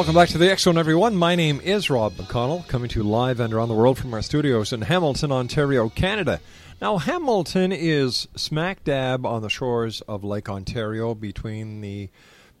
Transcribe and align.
Welcome 0.00 0.14
back 0.14 0.30
to 0.30 0.38
the 0.38 0.50
X 0.50 0.62
Zone, 0.62 0.78
everyone. 0.78 1.14
My 1.14 1.34
name 1.34 1.60
is 1.60 1.90
Rob 1.90 2.14
McConnell, 2.14 2.66
coming 2.68 2.88
to 2.88 3.00
you 3.00 3.04
live 3.06 3.38
and 3.38 3.52
around 3.52 3.68
the 3.68 3.74
world 3.74 3.98
from 3.98 4.14
our 4.14 4.22
studios 4.22 4.72
in 4.72 4.80
Hamilton, 4.80 5.30
Ontario, 5.30 5.90
Canada. 5.90 6.40
Now, 6.80 6.96
Hamilton 6.96 7.70
is 7.70 8.26
smack 8.34 8.82
dab 8.82 9.26
on 9.26 9.42
the 9.42 9.50
shores 9.50 10.00
of 10.08 10.24
Lake 10.24 10.48
Ontario 10.48 11.14
between 11.14 11.82
the 11.82 12.08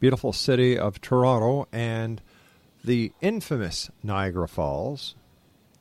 beautiful 0.00 0.34
city 0.34 0.78
of 0.78 1.00
Toronto 1.00 1.66
and 1.72 2.20
the 2.84 3.10
infamous 3.22 3.90
Niagara 4.02 4.46
Falls, 4.46 5.14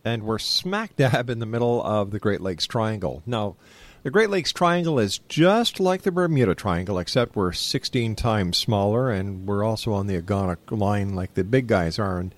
and 0.05 0.23
we're 0.23 0.39
smack 0.39 0.95
dab 0.95 1.29
in 1.29 1.39
the 1.39 1.45
middle 1.45 1.83
of 1.83 2.11
the 2.11 2.19
Great 2.19 2.39
Lakes 2.39 2.67
Triangle. 2.67 3.21
Now, 3.25 3.57
the 4.03 4.11
Great 4.11 4.29
Lakes 4.29 4.53
Triangle 4.53 4.99
is 4.99 5.19
just 5.27 5.79
like 5.79 6.03
the 6.03 6.11
Bermuda 6.11 6.55
Triangle, 6.55 6.97
except 6.99 7.35
we're 7.35 7.51
16 7.51 8.15
times 8.15 8.57
smaller, 8.57 9.11
and 9.11 9.45
we're 9.45 9.63
also 9.63 9.91
on 9.93 10.07
the 10.07 10.19
agonic 10.19 10.57
line 10.69 11.15
like 11.15 11.33
the 11.33 11.43
big 11.43 11.67
guys 11.67 11.99
are. 11.99 12.19
And 12.19 12.33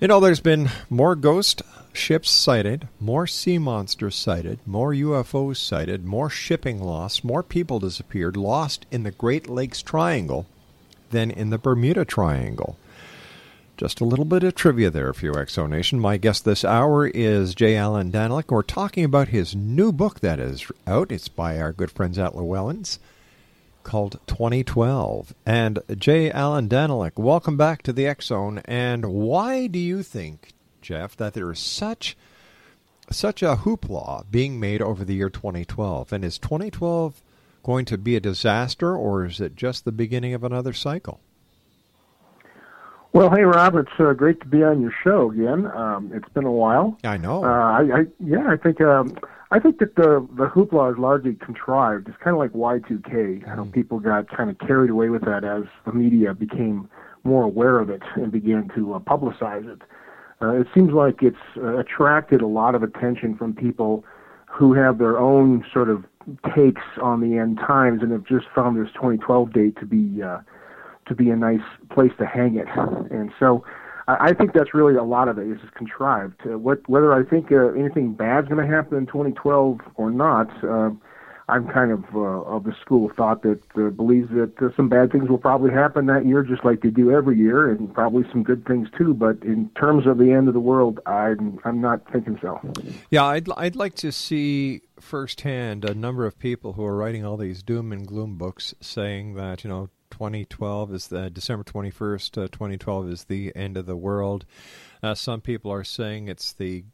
you 0.00 0.08
know, 0.08 0.18
there's 0.18 0.40
been 0.40 0.68
more 0.90 1.14
ghost 1.14 1.62
ships 1.92 2.30
sighted, 2.30 2.88
more 2.98 3.26
sea 3.26 3.58
monsters 3.58 4.16
sighted, 4.16 4.58
more 4.66 4.92
UFOs 4.92 5.58
sighted, 5.58 6.04
more 6.04 6.30
shipping 6.30 6.82
lost, 6.82 7.22
more 7.22 7.42
people 7.42 7.78
disappeared, 7.78 8.36
lost 8.36 8.86
in 8.90 9.02
the 9.02 9.10
Great 9.10 9.48
Lakes 9.48 9.82
Triangle 9.82 10.46
than 11.10 11.30
in 11.30 11.50
the 11.50 11.58
Bermuda 11.58 12.04
Triangle. 12.04 12.76
Just 13.82 14.00
a 14.00 14.04
little 14.04 14.24
bit 14.24 14.44
of 14.44 14.54
trivia 14.54 14.90
there 14.90 15.12
for 15.12 15.26
you, 15.26 15.34
X 15.34 15.54
Zone 15.54 15.70
Nation. 15.70 15.98
My 15.98 16.16
guest 16.16 16.44
this 16.44 16.64
hour 16.64 17.08
is 17.08 17.52
J. 17.52 17.74
Allan 17.74 18.12
Danelek. 18.12 18.48
We're 18.48 18.62
talking 18.62 19.02
about 19.02 19.26
his 19.26 19.56
new 19.56 19.90
book 19.90 20.20
that 20.20 20.38
is 20.38 20.70
out. 20.86 21.10
It's 21.10 21.26
by 21.26 21.58
our 21.58 21.72
good 21.72 21.90
friends 21.90 22.16
at 22.16 22.36
Llewellyn's 22.36 23.00
called 23.82 24.20
2012. 24.28 25.34
And 25.44 25.80
J. 25.98 26.30
Allan 26.30 26.68
Danelek, 26.68 27.16
welcome 27.16 27.56
back 27.56 27.82
to 27.82 27.92
the 27.92 28.06
X 28.06 28.26
Zone. 28.26 28.62
And 28.66 29.06
why 29.06 29.66
do 29.66 29.80
you 29.80 30.04
think, 30.04 30.52
Jeff, 30.80 31.16
that 31.16 31.34
there 31.34 31.50
is 31.50 31.58
such 31.58 32.16
such 33.10 33.42
a 33.42 33.56
hoopla 33.64 34.26
being 34.30 34.60
made 34.60 34.80
over 34.80 35.04
the 35.04 35.16
year 35.16 35.28
2012? 35.28 36.12
And 36.12 36.24
is 36.24 36.38
2012 36.38 37.20
going 37.64 37.84
to 37.86 37.98
be 37.98 38.14
a 38.14 38.20
disaster, 38.20 38.94
or 38.94 39.24
is 39.24 39.40
it 39.40 39.56
just 39.56 39.84
the 39.84 39.90
beginning 39.90 40.34
of 40.34 40.44
another 40.44 40.72
cycle? 40.72 41.18
Well, 43.12 43.30
hey 43.30 43.42
Rob, 43.42 43.74
it's 43.76 43.90
uh, 43.98 44.12
great 44.14 44.40
to 44.40 44.46
be 44.46 44.62
on 44.62 44.80
your 44.80 44.92
show 45.04 45.30
again. 45.30 45.66
Um, 45.66 46.10
it's 46.14 46.28
been 46.30 46.44
a 46.44 46.52
while. 46.52 46.96
I 47.04 47.18
know. 47.18 47.44
Uh, 47.44 47.48
I, 47.48 47.80
I 47.80 48.06
yeah, 48.20 48.46
I 48.48 48.56
think 48.56 48.80
um, 48.80 49.14
I 49.50 49.58
think 49.58 49.78
that 49.80 49.96
the 49.96 50.26
the 50.34 50.46
hoopla 50.46 50.92
is 50.92 50.98
largely 50.98 51.34
contrived. 51.34 52.08
It's 52.08 52.16
kind 52.18 52.34
of 52.34 52.38
like 52.38 52.52
Y2K. 52.52 53.46
How 53.46 53.64
Mm. 53.64 53.72
people 53.72 54.00
got 54.00 54.28
kind 54.34 54.48
of 54.48 54.58
carried 54.58 54.88
away 54.90 55.10
with 55.10 55.24
that 55.26 55.44
as 55.44 55.64
the 55.84 55.92
media 55.92 56.32
became 56.32 56.88
more 57.24 57.44
aware 57.44 57.78
of 57.80 57.90
it 57.90 58.02
and 58.16 58.32
began 58.32 58.70
to 58.74 58.94
uh, 58.94 58.98
publicize 58.98 59.70
it. 59.70 59.82
Uh, 60.40 60.52
it 60.60 60.66
seems 60.74 60.92
like 60.92 61.22
it's 61.22 61.36
uh, 61.58 61.76
attracted 61.76 62.40
a 62.40 62.46
lot 62.46 62.74
of 62.74 62.82
attention 62.82 63.36
from 63.36 63.52
people 63.54 64.04
who 64.46 64.72
have 64.72 64.96
their 64.98 65.18
own 65.18 65.64
sort 65.72 65.88
of 65.90 66.04
takes 66.54 66.82
on 67.00 67.20
the 67.20 67.36
end 67.38 67.58
times 67.58 68.02
and 68.02 68.10
have 68.10 68.24
just 68.24 68.46
found 68.54 68.76
this 68.82 68.90
2012 68.94 69.52
date 69.52 69.76
to 69.78 69.86
be 69.86 70.22
uh, 70.22 70.38
to 71.06 71.14
be 71.14 71.30
a 71.30 71.36
nice 71.36 71.60
place 71.90 72.12
to 72.18 72.26
hang 72.26 72.56
it. 72.56 72.68
And 73.10 73.32
so 73.38 73.64
I, 74.08 74.28
I 74.28 74.32
think 74.32 74.52
that's 74.52 74.74
really 74.74 74.96
a 74.96 75.02
lot 75.02 75.28
of 75.28 75.38
it 75.38 75.48
is 75.48 75.58
contrived. 75.74 76.40
Uh, 76.46 76.58
what, 76.58 76.88
whether 76.88 77.12
I 77.12 77.24
think 77.24 77.52
uh, 77.52 77.68
anything 77.72 78.12
bad's 78.14 78.48
going 78.48 78.66
to 78.66 78.72
happen 78.72 78.98
in 78.98 79.06
2012 79.06 79.80
or 79.96 80.10
not, 80.10 80.50
uh, 80.64 80.90
I'm 81.48 81.68
kind 81.68 81.90
of 81.90 82.04
uh, 82.14 82.18
of 82.18 82.64
the 82.64 82.74
school 82.80 83.10
of 83.10 83.16
thought 83.16 83.42
that 83.42 83.60
uh, 83.76 83.90
believes 83.90 84.30
that 84.30 84.52
uh, 84.62 84.74
some 84.76 84.88
bad 84.88 85.10
things 85.12 85.28
will 85.28 85.38
probably 85.38 85.70
happen 85.70 86.06
that 86.06 86.24
year, 86.24 86.42
just 86.42 86.64
like 86.64 86.80
they 86.80 86.90
do 86.90 87.10
every 87.10 87.36
year, 87.36 87.70
and 87.70 87.92
probably 87.92 88.24
some 88.30 88.42
good 88.42 88.64
things 88.64 88.88
too. 88.96 89.12
But 89.12 89.42
in 89.42 89.68
terms 89.78 90.06
of 90.06 90.18
the 90.18 90.32
end 90.32 90.48
of 90.48 90.54
the 90.54 90.60
world, 90.60 91.00
I'm 91.04 91.58
I'm 91.64 91.80
not 91.80 92.10
thinking 92.12 92.38
so. 92.40 92.60
Yeah, 93.10 93.24
I'd 93.24 93.50
I'd 93.56 93.76
like 93.76 93.94
to 93.96 94.12
see 94.12 94.82
firsthand 95.00 95.84
a 95.84 95.94
number 95.94 96.26
of 96.26 96.38
people 96.38 96.74
who 96.74 96.84
are 96.84 96.96
writing 96.96 97.24
all 97.24 97.36
these 97.36 97.62
doom 97.62 97.92
and 97.92 98.06
gloom 98.06 98.38
books 98.38 98.74
saying 98.80 99.34
that 99.34 99.64
you 99.64 99.68
know 99.68 99.90
2012 100.12 100.92
is 100.92 101.08
the 101.08 101.30
December 101.30 101.64
21st, 101.64 102.44
uh, 102.44 102.48
2012 102.48 103.08
is 103.08 103.24
the 103.24 103.50
end 103.56 103.76
of 103.76 103.86
the 103.86 103.96
world. 103.96 104.44
Uh, 105.02 105.14
some 105.14 105.40
people 105.40 105.72
are 105.72 105.82
saying 105.82 106.28
it's 106.28 106.52
the 106.52 106.84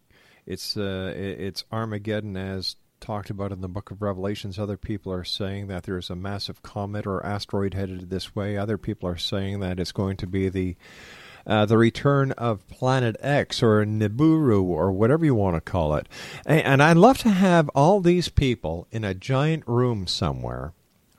it's 0.47 0.77
uh, 0.77 1.13
it's 1.15 1.65
Armageddon 1.71 2.37
as 2.37 2.77
talked 3.01 3.29
about 3.29 3.53
in 3.53 3.61
the 3.61 3.69
book 3.69 3.91
of 3.91 4.01
Revelations. 4.01 4.59
Other 4.59 4.77
people 4.77 5.13
are 5.13 5.25
saying 5.25 5.67
that 5.67 5.83
there's 5.83 6.11
a 6.11 6.17
massive 6.17 6.63
comet 6.63 7.07
or 7.07 7.25
asteroid 7.25 7.75
headed 7.75 8.09
this 8.09 8.35
way. 8.35 8.57
Other 8.57 8.79
people 8.79 9.09
are 9.09 9.19
saying 9.19 9.61
that 9.61 9.79
it's 9.79 9.93
going 9.93 10.17
to 10.19 10.27
be 10.27 10.49
the 10.49 10.77
uh, 11.47 11.67
the 11.67 11.77
return 11.77 12.33
of 12.33 12.67
Planet 12.69 13.17
X 13.21 13.63
or 13.63 13.85
Nibiru 13.85 14.63
or 14.63 14.93
whatever 14.93 15.25
you 15.25 15.35
want 15.35 15.57
to 15.57 15.61
call 15.61 15.95
it. 15.97 16.09
And, 16.47 16.63
and 16.63 16.83
I'd 16.83 16.97
love 16.97 17.19
to 17.19 17.31
have 17.31 17.69
all 17.75 18.01
these 18.01 18.29
people 18.29 18.87
in 18.91 19.03
a 19.05 19.15
giant 19.15 19.65
room 19.67 20.07
somewhere 20.07 20.73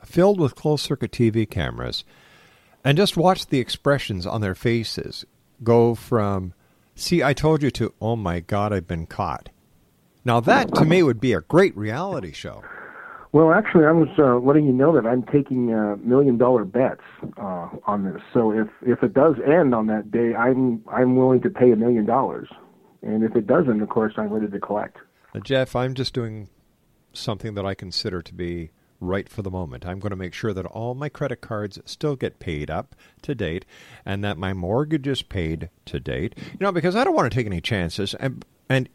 filled 0.03 0.39
with 0.39 0.55
closed 0.55 0.83
circuit 0.83 1.11
TV 1.11 1.49
cameras 1.49 2.03
and 2.83 2.97
just 2.97 3.17
watch 3.17 3.47
the 3.47 3.59
expressions 3.59 4.25
on 4.25 4.41
their 4.41 4.55
faces 4.55 5.25
go 5.63 5.95
from, 5.95 6.53
see, 6.95 7.21
I 7.23 7.33
told 7.33 7.61
you 7.61 7.71
to, 7.71 7.93
oh 8.01 8.15
my 8.15 8.39
God, 8.39 8.71
I've 8.73 8.87
been 8.87 9.05
caught. 9.05 9.49
Now, 10.23 10.39
that 10.41 10.73
to 10.75 10.85
me 10.85 11.03
would 11.03 11.19
be 11.19 11.33
a 11.33 11.41
great 11.41 11.75
reality 11.75 12.31
show. 12.31 12.63
Well, 13.31 13.53
actually, 13.53 13.85
I 13.85 13.91
was 13.91 14.09
uh, 14.17 14.37
letting 14.39 14.65
you 14.65 14.73
know 14.73 14.93
that 14.95 15.05
I'm 15.05 15.23
taking 15.23 15.71
uh, 15.71 15.97
million 15.97 16.37
dollar 16.37 16.65
bets 16.65 17.03
uh, 17.37 17.69
on 17.85 18.03
this. 18.03 18.21
So 18.33 18.51
if 18.51 18.67
if 18.81 19.03
it 19.03 19.13
does 19.13 19.35
end 19.45 19.75
on 19.75 19.85
that 19.85 20.09
day, 20.09 20.33
I'm 20.33 20.83
I'm 20.91 21.15
willing 21.15 21.41
to 21.41 21.49
pay 21.49 21.71
a 21.71 21.75
million 21.75 22.07
dollars, 22.07 22.49
and 23.03 23.23
if 23.23 23.35
it 23.35 23.45
doesn't, 23.45 23.83
of 23.83 23.89
course, 23.89 24.13
I'm 24.17 24.33
ready 24.33 24.47
to 24.47 24.59
collect. 24.59 24.97
Uh, 25.35 25.39
Jeff, 25.41 25.75
I'm 25.75 25.93
just 25.93 26.15
doing 26.15 26.49
something 27.13 27.53
that 27.53 27.67
I 27.67 27.75
consider 27.75 28.23
to 28.23 28.33
be 28.33 28.71
right 28.99 29.29
for 29.29 29.41
the 29.41 29.51
moment. 29.51 29.85
I'm 29.85 29.99
going 29.99 30.11
to 30.11 30.15
make 30.15 30.33
sure 30.33 30.53
that 30.53 30.65
all 30.65 30.95
my 30.95 31.09
credit 31.09 31.41
cards 31.41 31.79
still 31.85 32.15
get 32.15 32.39
paid 32.39 32.69
up 32.69 32.95
to 33.23 33.35
date 33.35 33.65
and 34.05 34.23
that 34.23 34.37
my 34.37 34.53
mortgage 34.53 35.07
is 35.07 35.21
paid 35.21 35.69
to 35.85 35.99
date. 35.99 36.35
You 36.37 36.59
know, 36.59 36.71
because 36.71 36.95
I 36.95 37.03
don't 37.03 37.15
want 37.15 37.31
to 37.31 37.35
take 37.35 37.47
any 37.47 37.61
chances. 37.61 38.13
And, 38.15 38.45
and 38.67 38.89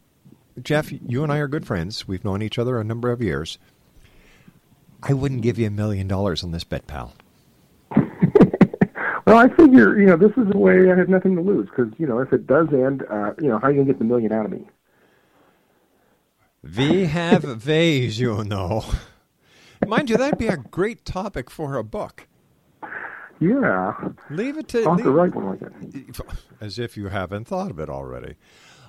Jeff, 0.61 0.91
you 0.91 1.23
and 1.23 1.31
I 1.31 1.37
are 1.37 1.47
good 1.47 1.65
friends. 1.67 2.07
We've 2.07 2.23
known 2.23 2.41
each 2.41 2.59
other 2.59 2.79
a 2.79 2.83
number 2.83 3.11
of 3.11 3.21
years. 3.21 3.57
I 5.03 5.13
wouldn't 5.13 5.41
give 5.41 5.59
you 5.59 5.67
a 5.67 5.71
million 5.71 6.07
dollars 6.07 6.43
on 6.43 6.51
this 6.51 6.63
bet, 6.63 6.87
pal. 6.87 7.13
Well, 9.25 9.37
I 9.37 9.47
figure, 9.49 9.99
you 9.99 10.05
know, 10.05 10.17
this 10.17 10.31
is 10.37 10.53
a 10.53 10.57
way 10.57 10.91
I 10.91 10.95
have 10.95 11.09
nothing 11.09 11.35
to 11.35 11.41
lose 11.41 11.67
because, 11.67 11.91
you 11.97 12.05
know, 12.05 12.19
if 12.19 12.31
it 12.31 12.45
does 12.45 12.67
end, 12.71 13.03
uh, 13.09 13.33
you 13.41 13.47
know, 13.47 13.57
how 13.57 13.67
are 13.67 13.71
you 13.71 13.77
going 13.77 13.87
to 13.87 13.93
get 13.93 13.97
the 13.97 14.05
million 14.05 14.31
out 14.31 14.45
of 14.45 14.51
me? 14.51 14.67
We 16.77 17.05
have 17.05 17.65
ways, 17.65 18.19
you 18.19 18.43
know. 18.43 18.85
Mind 19.87 20.09
you, 20.09 20.17
that'd 20.17 20.39
be 20.39 20.47
a 20.47 20.57
great 20.57 21.05
topic 21.05 21.49
for 21.49 21.77
a 21.77 21.83
book. 21.83 22.27
Yeah. 23.39 23.93
Leave 24.29 24.57
it 24.57 24.67
to 24.69 24.83
I'll 24.83 24.95
have 24.95 25.03
to 25.03 25.11
write 25.11 25.35
one 25.35 25.49
like 25.49 25.59
that. 25.59 26.35
as 26.61 26.79
if 26.79 26.95
you 26.95 27.09
haven't 27.09 27.47
thought 27.47 27.71
of 27.71 27.79
it 27.79 27.89
already. 27.89 28.35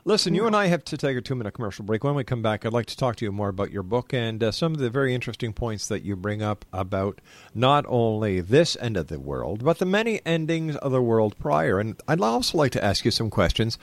Listen, 0.05 0.35
you 0.35 0.47
and 0.47 0.55
I 0.55 0.67
have 0.67 0.85
to 0.85 0.97
take 0.97 1.17
a 1.17 1.21
two-minute 1.21 1.51
commercial 1.55 1.85
break. 1.85 2.05
When 2.05 2.15
we 2.15 2.23
come 2.23 2.41
back, 2.41 2.65
I'd 2.65 2.73
like 2.73 2.87
to 2.87 2.97
talk 2.97 3.17
to 3.17 3.25
you 3.25 3.33
more 3.33 3.49
about 3.49 3.73
your 3.73 3.83
book 3.83 4.15
and 4.15 4.41
uh, 4.41 4.53
some 4.53 4.73
of 4.73 4.79
the 4.79 4.89
very 4.89 5.13
interesting 5.13 5.53
points 5.53 5.89
that 5.89 6.05
you 6.05 6.15
bring 6.15 6.43
up 6.43 6.65
about 6.73 7.21
not 7.57 7.85
only 7.89 8.41
this 8.41 8.77
end 8.81 8.97
of 8.97 9.09
the 9.09 9.19
world, 9.19 9.65
but 9.65 9.81
the 9.81 9.85
many 9.85 10.21
endings 10.25 10.77
of 10.77 10.93
the 10.93 11.03
world 11.03 11.37
prior. 11.41 11.81
And 11.81 12.01
I'd 12.07 12.21
also 12.21 12.57
like 12.57 12.71
to 12.73 12.85
ask 12.85 13.05
you 13.05 13.11
some 13.11 13.31
questions 13.31 13.79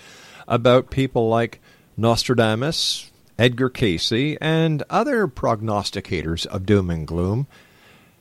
about 0.47 0.89
people 0.89 1.27
like 1.27 1.59
Nostradamus, 1.97 3.11
Edgar 3.37 3.69
Cayce, 3.69 4.37
and 4.39 4.83
other 4.89 5.27
prognosticators 5.27 6.45
of 6.47 6.65
doom 6.65 6.89
and 6.89 7.07
gloom, 7.07 7.47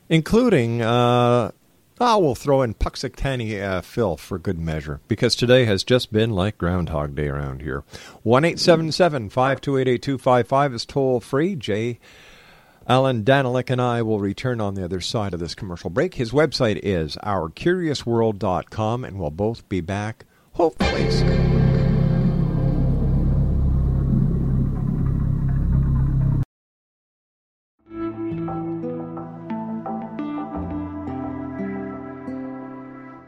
including 0.08 0.82
uh, 0.82 1.52
Ah, 2.04 2.18
we'll 2.18 2.34
throw 2.34 2.62
in 2.62 2.74
Punxsutawney 2.74 3.62
uh, 3.62 3.80
Phil 3.80 4.16
for 4.16 4.36
good 4.36 4.58
measure, 4.58 5.00
because 5.06 5.36
today 5.36 5.66
has 5.66 5.84
just 5.84 6.12
been 6.12 6.30
like 6.30 6.58
Groundhog 6.58 7.14
Day 7.14 7.28
around 7.28 7.62
here. 7.62 7.84
1 8.24 8.44
877 8.44 9.28
528 9.28 9.88
8255 9.88 10.74
is 10.74 10.84
toll 10.84 11.20
free. 11.20 11.54
Jay 11.54 12.00
Allan 12.88 13.22
Danelek 13.22 13.70
and 13.70 13.80
I 13.80 14.02
will 14.02 14.18
return 14.18 14.60
on 14.60 14.74
the 14.74 14.84
other 14.84 15.00
side 15.00 15.32
of 15.32 15.38
this 15.38 15.54
commercial 15.54 15.90
break. 15.90 16.14
His 16.14 16.32
website 16.32 16.80
is 16.82 17.16
ourcuriousworld.com, 17.22 19.04
and 19.04 19.20
we'll 19.20 19.30
both 19.30 19.68
be 19.68 19.80
back, 19.80 20.24
hopefully. 20.54 21.08
soon. 21.08 21.71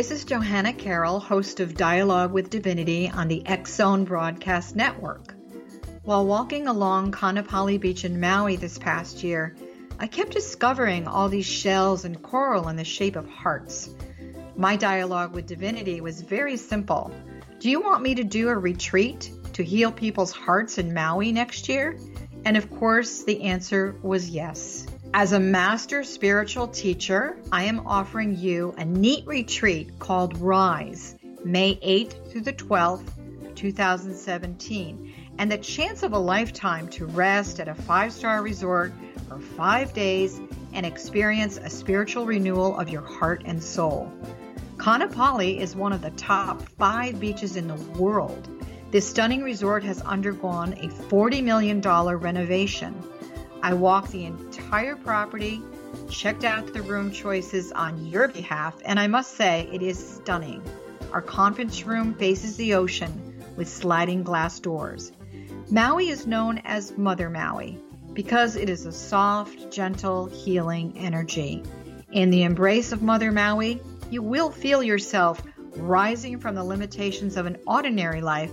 This 0.00 0.12
is 0.12 0.24
Johanna 0.24 0.72
Carroll, 0.72 1.20
host 1.20 1.60
of 1.60 1.74
Dialogue 1.74 2.32
with 2.32 2.48
Divinity 2.48 3.10
on 3.10 3.28
the 3.28 3.44
Zone 3.66 4.04
Broadcast 4.04 4.74
Network. 4.74 5.34
While 6.04 6.24
walking 6.24 6.68
along 6.68 7.12
Kaanapali 7.12 7.78
Beach 7.78 8.06
in 8.06 8.18
Maui 8.18 8.56
this 8.56 8.78
past 8.78 9.22
year, 9.22 9.54
I 9.98 10.06
kept 10.06 10.30
discovering 10.30 11.06
all 11.06 11.28
these 11.28 11.44
shells 11.44 12.06
and 12.06 12.22
coral 12.22 12.68
in 12.68 12.76
the 12.76 12.82
shape 12.82 13.14
of 13.14 13.28
hearts. 13.28 13.90
My 14.56 14.74
dialogue 14.74 15.34
with 15.34 15.44
Divinity 15.44 16.00
was 16.00 16.22
very 16.22 16.56
simple. 16.56 17.12
Do 17.58 17.68
you 17.68 17.82
want 17.82 18.02
me 18.02 18.14
to 18.14 18.24
do 18.24 18.48
a 18.48 18.56
retreat 18.56 19.30
to 19.52 19.62
heal 19.62 19.92
people's 19.92 20.32
hearts 20.32 20.78
in 20.78 20.94
Maui 20.94 21.30
next 21.30 21.68
year? 21.68 21.98
And 22.46 22.56
of 22.56 22.70
course, 22.70 23.24
the 23.24 23.42
answer 23.42 23.94
was 24.02 24.30
yes. 24.30 24.86
As 25.12 25.32
a 25.32 25.40
master 25.40 26.04
spiritual 26.04 26.68
teacher, 26.68 27.36
I 27.50 27.64
am 27.64 27.84
offering 27.84 28.36
you 28.36 28.72
a 28.78 28.84
neat 28.84 29.26
retreat 29.26 29.98
called 29.98 30.38
Rise, 30.38 31.16
May 31.44 31.74
8th 31.76 32.30
through 32.30 32.42
the 32.42 32.52
12th, 32.52 33.10
2017, 33.56 35.12
and 35.38 35.50
the 35.50 35.58
chance 35.58 36.04
of 36.04 36.12
a 36.12 36.18
lifetime 36.18 36.86
to 36.90 37.06
rest 37.06 37.58
at 37.58 37.66
a 37.66 37.74
five 37.74 38.12
star 38.12 38.40
resort 38.40 38.92
for 39.28 39.40
five 39.40 39.92
days 39.94 40.40
and 40.72 40.86
experience 40.86 41.56
a 41.56 41.68
spiritual 41.68 42.24
renewal 42.24 42.78
of 42.78 42.88
your 42.88 43.02
heart 43.02 43.42
and 43.46 43.60
soul. 43.60 44.12
Kaanapali 44.76 45.58
is 45.58 45.74
one 45.74 45.92
of 45.92 46.02
the 46.02 46.10
top 46.10 46.62
five 46.78 47.18
beaches 47.18 47.56
in 47.56 47.66
the 47.66 47.74
world. 47.98 48.48
This 48.92 49.08
stunning 49.08 49.42
resort 49.42 49.82
has 49.82 50.00
undergone 50.02 50.74
a 50.74 50.86
$40 50.86 51.42
million 51.42 51.80
renovation. 51.80 52.94
I 53.62 53.74
walked 53.74 54.12
the 54.12 54.24
entire 54.70 54.94
property, 54.94 55.60
checked 56.08 56.44
out 56.44 56.72
the 56.72 56.80
room 56.82 57.10
choices 57.10 57.72
on 57.72 58.06
your 58.06 58.28
behalf, 58.28 58.76
and 58.84 59.00
I 59.00 59.08
must 59.08 59.34
say 59.34 59.68
it 59.72 59.82
is 59.82 59.98
stunning. 59.98 60.62
Our 61.12 61.20
conference 61.20 61.84
room 61.84 62.14
faces 62.14 62.56
the 62.56 62.74
ocean 62.74 63.42
with 63.56 63.68
sliding 63.68 64.22
glass 64.22 64.60
doors. 64.60 65.10
Maui 65.72 66.08
is 66.08 66.24
known 66.24 66.58
as 66.58 66.96
Mother 66.96 67.28
Maui 67.28 67.80
because 68.12 68.54
it 68.54 68.70
is 68.70 68.86
a 68.86 68.92
soft, 68.92 69.72
gentle, 69.72 70.26
healing 70.26 70.96
energy. 70.96 71.64
In 72.12 72.30
the 72.30 72.44
embrace 72.44 72.92
of 72.92 73.02
Mother 73.02 73.32
Maui, 73.32 73.82
you 74.08 74.22
will 74.22 74.52
feel 74.52 74.84
yourself 74.84 75.42
rising 75.74 76.38
from 76.38 76.54
the 76.54 76.62
limitations 76.62 77.36
of 77.36 77.46
an 77.46 77.56
ordinary 77.66 78.20
life 78.20 78.52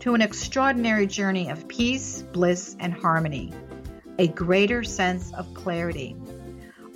to 0.00 0.12
an 0.12 0.20
extraordinary 0.20 1.06
journey 1.06 1.48
of 1.48 1.68
peace, 1.68 2.20
bliss, 2.20 2.76
and 2.78 2.92
harmony 2.92 3.50
a 4.18 4.28
greater 4.28 4.84
sense 4.84 5.32
of 5.34 5.52
clarity. 5.54 6.16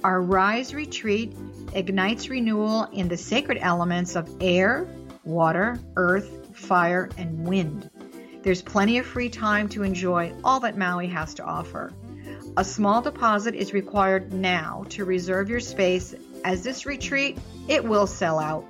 Our 0.05 0.23
Rise 0.23 0.75
retreat 0.75 1.37
ignites 1.75 2.29
renewal 2.29 2.85
in 2.93 3.09
the 3.09 3.17
sacred 3.17 3.59
elements 3.61 4.17
of 4.17 4.31
air, 4.41 4.87
water, 5.25 5.79
earth, 5.97 6.57
fire, 6.57 7.11
and 7.19 7.47
wind. 7.47 7.91
There's 8.43 8.63
plenty 8.63 8.99
of 8.99 9.07
free 9.07 9.29
time 9.29 9.69
to 9.71 9.83
enjoy 9.83 10.33
all 10.45 10.61
that 10.61 10.79
Maui 10.79 11.09
has 11.09 11.35
to 11.35 11.45
offer. 11.45 11.93
A 12.57 12.65
small 12.65 13.03
deposit 13.03 13.55
is 13.55 13.73
required 13.73 14.33
now 14.33 14.85
to 14.91 15.05
reserve 15.05 15.51
your 15.51 15.61
space 15.61 16.15
as 16.45 16.63
this 16.63 16.87
retreat, 16.87 17.37
it 17.67 17.85
will 17.85 18.07
sell 18.07 18.39
out. 18.39 18.65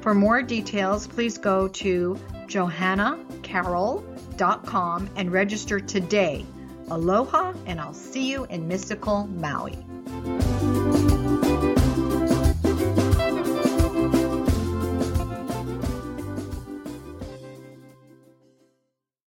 For 0.00 0.14
more 0.14 0.42
details, 0.42 1.06
please 1.06 1.36
go 1.38 1.68
to 1.68 2.18
johannacarroll.com 2.46 5.10
and 5.16 5.32
register 5.32 5.80
today. 5.80 6.46
Aloha, 6.90 7.52
and 7.66 7.80
I'll 7.80 7.94
see 7.94 8.30
you 8.30 8.44
in 8.46 8.66
mystical 8.66 9.26
Maui. 9.28 9.78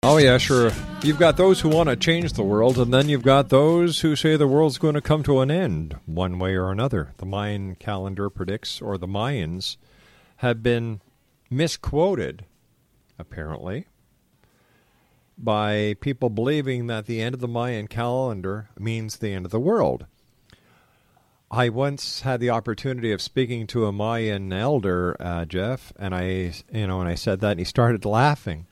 Oh, 0.04 0.18
yeah, 0.18 0.38
sure. 0.38 0.72
You've 1.02 1.18
got 1.18 1.36
those 1.38 1.62
who 1.62 1.70
want 1.70 1.90
to 1.90 1.96
change 1.96 2.34
the 2.34 2.44
world, 2.44 2.78
and 2.78 2.94
then 2.94 3.10
you've 3.10 3.24
got 3.24 3.50
those 3.50 4.02
who 4.02 4.16
say 4.16 4.36
the 4.36 4.48
world's 4.48 4.78
going 4.78 4.94
to 4.94 5.02
come 5.02 5.24
to 5.24 5.40
an 5.40 5.50
end 5.50 5.98
one 6.06 6.38
way 6.40 6.56
or 6.56 6.72
another. 6.72 7.14
The 7.18 7.26
Mayan 7.26 7.76
calendar 7.76 8.30
predicts, 8.30 8.82
or 8.82 8.98
the 8.98 9.08
Mayans 9.08 9.78
have 10.38 10.62
been 10.62 11.02
misquoted, 11.50 12.46
apparently, 13.18 13.88
by 15.38 15.96
people 16.00 16.30
believing 16.30 16.88
that 16.88 17.06
the 17.06 17.22
end 17.22 17.36
of 17.36 17.42
the 17.42 17.48
Mayan 17.48 17.88
calendar 17.88 18.70
means 18.78 19.18
the 19.18 19.34
end 19.34 19.46
of 19.46 19.52
the 19.52 19.60
world. 19.60 20.06
I 21.52 21.70
once 21.70 22.22
had 22.22 22.40
the 22.40 22.50
opportunity 22.50 23.12
of 23.12 23.22
speaking 23.22 23.68
to 23.68 23.86
a 23.86 23.92
Mayan 23.92 24.52
elder, 24.52 25.16
uh, 25.20 25.46
Jeff, 25.46 25.94
and 25.98 26.16
I, 26.16 26.54
you 26.72 26.88
know, 26.88 27.00
and 27.00 27.10
I 27.10 27.16
said 27.16 27.40
that, 27.42 27.52
and 27.52 27.60
he 27.60 27.66
started 27.66 28.04
laughing 28.04 28.66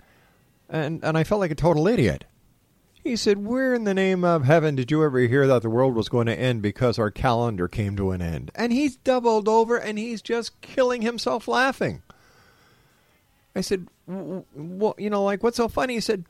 and 0.74 1.04
and 1.04 1.18
I 1.18 1.24
felt 1.24 1.40
like 1.40 1.52
a 1.52 1.56
total 1.56 1.88
idiot. 1.88 2.26
He 3.04 3.16
said, 3.16 3.46
"Where 3.46 3.74
in 3.74 3.84
the 3.84 3.94
name 3.94 4.24
of 4.24 4.44
heaven 4.46 4.76
did 4.76 4.90
you 4.90 5.04
ever 5.04 5.20
hear 5.20 5.46
that 5.48 5.62
the 5.62 5.70
world 5.70 5.94
was 5.94 6.10
going 6.10 6.28
to 6.28 6.40
end 6.40 6.62
because 6.62 6.98
our 6.98 7.12
calendar 7.12 7.68
came 7.68 7.96
to 7.98 8.12
an 8.12 8.22
end?" 8.22 8.52
And 8.56 8.74
he's 8.74 8.96
doubled 8.96 9.48
over 9.48 9.78
and 9.78 9.98
he's 9.98 10.22
just 10.22 10.60
killing 10.62 11.02
himself 11.02 11.48
laughing. 11.48 12.02
I 13.56 13.62
said, 13.62 13.88
"Well, 14.08 14.96
you 14.98 15.10
know, 15.10 15.24
like 15.24 15.44
what's 15.44 15.58
so 15.58 15.68
funny?" 15.68 15.96
He 15.96 16.00
said, 16.00 16.26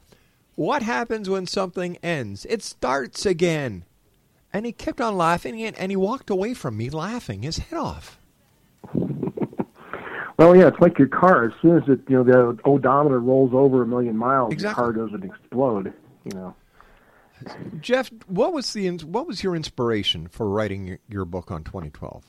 "What 0.55 0.83
happens 0.83 1.29
when 1.29 1.47
something 1.47 1.97
ends? 2.03 2.45
It 2.49 2.63
starts 2.63 3.25
again." 3.25 3.85
And 4.51 4.65
he 4.65 4.71
kept 4.71 5.01
on 5.01 5.17
laughing 5.17 5.61
and 5.63 5.91
he 5.91 5.95
walked 5.95 6.29
away 6.29 6.53
from 6.53 6.77
me 6.77 6.91
laughing 6.91 7.41
his 7.41 7.57
head 7.57 7.77
off. 7.77 8.19
Well, 10.37 10.55
yeah, 10.55 10.67
it's 10.67 10.79
like 10.79 10.99
your 10.99 11.07
car. 11.07 11.45
As 11.45 11.51
soon 11.61 11.77
as 11.77 11.87
it, 11.87 11.99
you 12.07 12.17
know, 12.17 12.23
the 12.23 12.59
odometer 12.65 13.19
rolls 13.19 13.51
over 13.53 13.83
a 13.83 13.87
million 13.87 14.17
miles, 14.17 14.51
exactly. 14.51 14.87
the 14.87 14.93
car 14.93 15.05
doesn't 15.07 15.23
explode. 15.23 15.93
You 16.23 16.31
know. 16.31 16.55
Jeff, 17.79 18.09
what 18.27 18.53
was 18.53 18.73
the 18.73 18.89
what 18.89 19.27
was 19.27 19.43
your 19.43 19.55
inspiration 19.55 20.27
for 20.27 20.49
writing 20.49 20.87
your, 20.87 20.99
your 21.09 21.25
book 21.25 21.51
on 21.51 21.63
2012? 21.63 22.23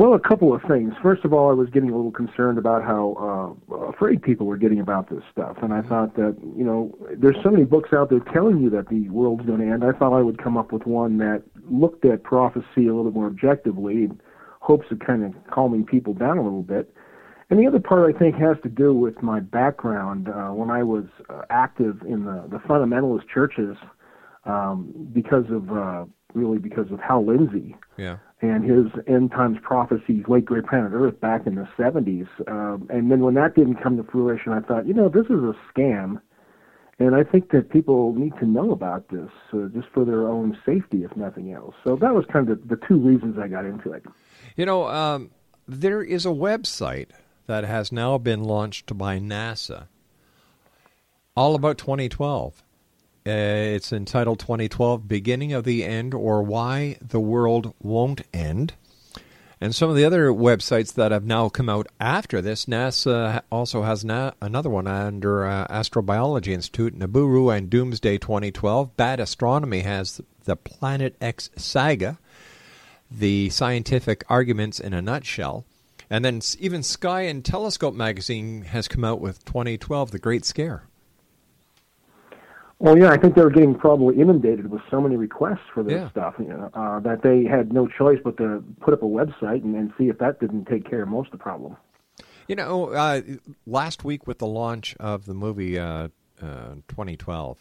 Well, 0.00 0.14
a 0.14 0.18
couple 0.18 0.54
of 0.54 0.62
things. 0.62 0.94
First 1.02 1.26
of 1.26 1.34
all, 1.34 1.50
I 1.50 1.52
was 1.52 1.68
getting 1.68 1.90
a 1.90 1.94
little 1.94 2.10
concerned 2.10 2.56
about 2.56 2.82
how 2.82 3.58
uh, 3.70 3.82
afraid 3.88 4.22
people 4.22 4.46
were 4.46 4.56
getting 4.56 4.80
about 4.80 5.10
this 5.10 5.22
stuff, 5.30 5.58
and 5.60 5.74
I 5.74 5.82
thought 5.82 6.16
that 6.16 6.38
you 6.56 6.64
know, 6.64 6.96
there's 7.18 7.36
so 7.42 7.50
many 7.50 7.64
books 7.64 7.90
out 7.92 8.08
there 8.08 8.20
telling 8.32 8.62
you 8.62 8.70
that 8.70 8.88
the 8.88 9.10
world's 9.10 9.44
going 9.44 9.60
to 9.60 9.66
end. 9.66 9.84
I 9.84 9.92
thought 9.92 10.16
I 10.18 10.22
would 10.22 10.42
come 10.42 10.56
up 10.56 10.72
with 10.72 10.86
one 10.86 11.18
that 11.18 11.42
looked 11.70 12.06
at 12.06 12.22
prophecy 12.22 12.86
a 12.86 12.94
little 12.94 13.10
more 13.10 13.26
objectively 13.26 14.04
in 14.04 14.18
hopes 14.60 14.86
of 14.90 15.00
kind 15.00 15.22
of 15.22 15.34
calming 15.50 15.84
people 15.84 16.14
down 16.14 16.38
a 16.38 16.42
little 16.42 16.62
bit. 16.62 16.94
And 17.50 17.60
the 17.60 17.66
other 17.66 17.78
part 17.78 18.08
I 18.08 18.18
think 18.18 18.36
has 18.36 18.56
to 18.62 18.70
do 18.70 18.94
with 18.94 19.22
my 19.22 19.40
background 19.40 20.30
uh, 20.30 20.48
when 20.48 20.70
I 20.70 20.82
was 20.82 21.04
uh, 21.28 21.42
active 21.50 22.00
in 22.08 22.24
the, 22.24 22.46
the 22.50 22.56
fundamentalist 22.60 23.28
churches 23.28 23.76
um, 24.50 25.08
because 25.12 25.44
of 25.50 25.70
uh, 25.70 26.04
really 26.34 26.58
because 26.58 26.90
of 26.90 27.00
Hal 27.00 27.26
Lindsey 27.26 27.76
yeah. 27.96 28.18
and 28.40 28.64
his 28.64 28.86
end 29.06 29.30
times 29.30 29.58
prophecies, 29.62 30.24
late 30.28 30.44
Great 30.44 30.66
Planet 30.66 30.92
Earth 30.94 31.20
back 31.20 31.46
in 31.46 31.54
the 31.54 31.68
70s. 31.78 32.28
Um, 32.48 32.86
and 32.90 33.10
then 33.10 33.20
when 33.20 33.34
that 33.34 33.54
didn't 33.54 33.76
come 33.82 33.96
to 33.96 34.04
fruition, 34.04 34.52
I 34.52 34.60
thought, 34.60 34.86
you 34.86 34.94
know, 34.94 35.08
this 35.08 35.26
is 35.26 35.42
a 35.42 35.54
scam. 35.72 36.20
And 36.98 37.14
I 37.14 37.24
think 37.24 37.50
that 37.52 37.70
people 37.70 38.14
need 38.14 38.34
to 38.40 38.46
know 38.46 38.72
about 38.72 39.08
this 39.08 39.30
uh, 39.54 39.68
just 39.74 39.88
for 39.94 40.04
their 40.04 40.28
own 40.28 40.58
safety, 40.66 41.02
if 41.02 41.16
nothing 41.16 41.52
else. 41.52 41.74
So 41.82 41.96
that 41.96 42.14
was 42.14 42.26
kind 42.30 42.50
of 42.50 42.68
the 42.68 42.76
two 42.76 42.98
reasons 42.98 43.38
I 43.38 43.48
got 43.48 43.64
into 43.64 43.92
it. 43.92 44.04
You 44.54 44.66
know, 44.66 44.86
um, 44.86 45.30
there 45.66 46.02
is 46.02 46.26
a 46.26 46.30
website 46.30 47.08
that 47.46 47.64
has 47.64 47.90
now 47.90 48.18
been 48.18 48.44
launched 48.44 48.96
by 48.98 49.18
NASA 49.18 49.88
all 51.34 51.54
about 51.54 51.78
2012. 51.78 52.62
Uh, 53.26 53.74
it's 53.76 53.92
entitled 53.92 54.38
2012 54.38 55.06
Beginning 55.06 55.52
of 55.52 55.64
the 55.64 55.84
End 55.84 56.14
or 56.14 56.42
Why 56.42 56.96
the 57.00 57.20
World 57.20 57.74
Won't 57.80 58.22
End. 58.32 58.74
And 59.60 59.74
some 59.74 59.90
of 59.90 59.96
the 59.96 60.06
other 60.06 60.28
websites 60.28 60.94
that 60.94 61.12
have 61.12 61.24
now 61.24 61.50
come 61.50 61.68
out 61.68 61.86
after 62.00 62.40
this, 62.40 62.64
NASA 62.64 63.42
also 63.52 63.82
has 63.82 64.04
na- 64.04 64.32
another 64.40 64.70
one 64.70 64.86
under 64.86 65.46
uh, 65.46 65.66
Astrobiology 65.68 66.48
Institute, 66.48 66.98
Nibiru 66.98 67.54
and 67.54 67.68
Doomsday 67.68 68.16
2012. 68.16 68.96
Bad 68.96 69.20
Astronomy 69.20 69.80
has 69.80 70.22
the 70.44 70.56
Planet 70.56 71.14
X 71.20 71.50
Saga 71.56 72.18
the 73.10 73.50
scientific 73.50 74.24
arguments 74.28 74.78
in 74.78 74.92
a 74.92 75.02
nutshell. 75.02 75.64
And 76.08 76.24
then 76.24 76.40
even 76.58 76.82
Sky 76.82 77.22
and 77.22 77.44
Telescope 77.44 77.94
magazine 77.94 78.62
has 78.62 78.88
come 78.88 79.04
out 79.04 79.20
with 79.20 79.44
2012, 79.44 80.10
The 80.10 80.18
Great 80.18 80.44
Scare. 80.44 80.84
Well, 82.80 82.96
yeah, 82.96 83.10
I 83.10 83.18
think 83.18 83.34
they 83.34 83.42
were 83.42 83.50
getting 83.50 83.74
probably 83.74 84.18
inundated 84.18 84.70
with 84.70 84.80
so 84.90 85.02
many 85.02 85.16
requests 85.16 85.68
for 85.74 85.82
this 85.82 86.00
yeah. 86.00 86.10
stuff, 86.10 86.34
you 86.38 86.46
know, 86.46 86.70
uh, 86.72 86.98
that 87.00 87.22
they 87.22 87.44
had 87.44 87.74
no 87.74 87.86
choice 87.86 88.18
but 88.24 88.38
to 88.38 88.64
put 88.80 88.94
up 88.94 89.02
a 89.02 89.06
website 89.06 89.62
and, 89.62 89.76
and 89.76 89.92
see 89.98 90.08
if 90.08 90.16
that 90.16 90.40
didn't 90.40 90.64
take 90.64 90.88
care 90.88 91.02
of 91.02 91.08
most 91.08 91.26
of 91.26 91.32
the 91.32 91.42
problem. 91.42 91.76
You 92.48 92.56
know, 92.56 92.86
uh, 92.86 93.20
last 93.66 94.02
week 94.02 94.26
with 94.26 94.38
the 94.38 94.46
launch 94.46 94.96
of 94.98 95.26
the 95.26 95.34
movie 95.34 95.78
uh, 95.78 96.08
uh 96.40 96.74
2012, 96.88 97.58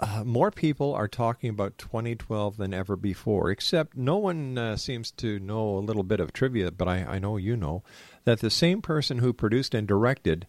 uh, 0.00 0.24
more 0.24 0.50
people 0.50 0.92
are 0.92 1.08
talking 1.08 1.50
about 1.50 1.78
2012 1.78 2.56
than 2.56 2.74
ever 2.74 2.96
before, 2.96 3.52
except 3.52 3.96
no 3.96 4.16
one 4.16 4.58
uh, 4.58 4.76
seems 4.76 5.12
to 5.12 5.38
know 5.38 5.76
a 5.76 5.80
little 5.80 6.02
bit 6.02 6.18
of 6.18 6.32
trivia, 6.32 6.72
but 6.72 6.88
I, 6.88 7.04
I, 7.04 7.18
know 7.20 7.36
you 7.36 7.56
know, 7.56 7.84
that 8.24 8.40
the 8.40 8.50
same 8.50 8.82
person 8.82 9.18
who 9.18 9.32
produced 9.32 9.74
and 9.74 9.86
directed 9.86 10.46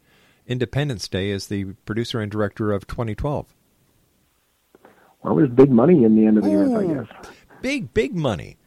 Independence 0.49 1.07
Day 1.07 1.31
as 1.31 1.47
the 1.47 1.65
producer 1.85 2.19
and 2.19 2.29
director 2.29 2.73
of 2.73 2.87
2012. 2.87 3.53
Well, 5.21 5.35
there's 5.35 5.49
big 5.49 5.69
money 5.69 6.03
in 6.03 6.15
the 6.15 6.25
end 6.25 6.37
of 6.37 6.43
the 6.43 6.55
earth, 6.55 6.75
I 6.75 6.85
guess. 6.85 7.31
Big, 7.61 7.93
big 7.93 8.15
money. 8.15 8.57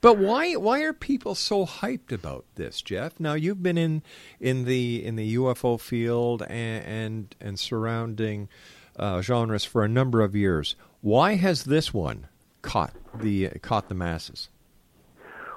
but 0.00 0.18
why 0.18 0.54
why 0.54 0.82
are 0.82 0.92
people 0.92 1.34
so 1.34 1.64
hyped 1.64 2.12
about 2.12 2.44
this, 2.56 2.82
Jeff? 2.82 3.18
Now 3.18 3.34
you've 3.34 3.62
been 3.62 3.78
in 3.78 4.02
in 4.38 4.64
the 4.64 5.04
in 5.04 5.16
the 5.16 5.36
UFO 5.36 5.80
field 5.80 6.42
and 6.42 6.84
and, 6.84 7.36
and 7.40 7.58
surrounding 7.58 8.48
uh, 8.96 9.22
genres 9.22 9.64
for 9.64 9.82
a 9.82 9.88
number 9.88 10.20
of 10.20 10.36
years. 10.36 10.76
Why 11.00 11.36
has 11.36 11.64
this 11.64 11.94
one 11.94 12.26
caught 12.60 12.94
the 13.14 13.48
caught 13.62 13.88
the 13.88 13.94
masses? 13.94 14.48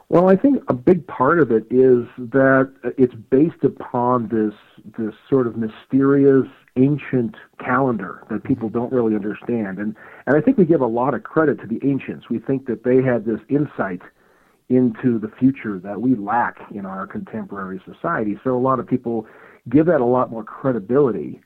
Well, 0.09 0.29
I 0.29 0.35
think 0.35 0.63
a 0.67 0.73
big 0.73 1.07
part 1.07 1.39
of 1.39 1.51
it 1.51 1.63
is 1.71 2.05
that 2.17 2.71
it's 2.97 3.15
based 3.15 3.63
upon 3.63 4.27
this 4.27 4.53
this 4.97 5.15
sort 5.29 5.47
of 5.47 5.55
mysterious 5.57 6.47
ancient 6.77 7.35
calendar 7.59 8.23
that 8.29 8.43
people 8.43 8.69
don't 8.69 8.91
really 8.91 9.15
understand, 9.15 9.79
and 9.79 9.95
and 10.27 10.37
I 10.37 10.41
think 10.41 10.57
we 10.57 10.65
give 10.65 10.81
a 10.81 10.87
lot 10.87 11.15
of 11.15 11.23
credit 11.23 11.59
to 11.61 11.67
the 11.67 11.79
ancients. 11.83 12.29
We 12.29 12.39
think 12.39 12.67
that 12.67 12.83
they 12.83 13.01
had 13.01 13.25
this 13.25 13.39
insight 13.49 14.01
into 14.69 15.19
the 15.19 15.31
future 15.39 15.79
that 15.79 16.01
we 16.01 16.15
lack 16.15 16.57
in 16.71 16.85
our 16.85 17.05
contemporary 17.07 17.81
society. 17.85 18.39
So 18.43 18.55
a 18.55 18.59
lot 18.59 18.79
of 18.79 18.87
people 18.87 19.27
give 19.69 19.85
that 19.87 20.01
a 20.01 20.05
lot 20.05 20.31
more 20.31 20.43
credibility 20.43 21.39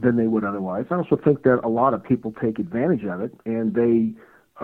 than 0.00 0.16
they 0.16 0.26
would 0.26 0.44
otherwise. 0.44 0.86
I 0.90 0.96
also 0.96 1.16
think 1.16 1.42
that 1.42 1.60
a 1.64 1.68
lot 1.68 1.92
of 1.92 2.02
people 2.02 2.32
take 2.42 2.58
advantage 2.58 3.04
of 3.04 3.20
it 3.20 3.32
and 3.44 3.74
they 3.74 4.12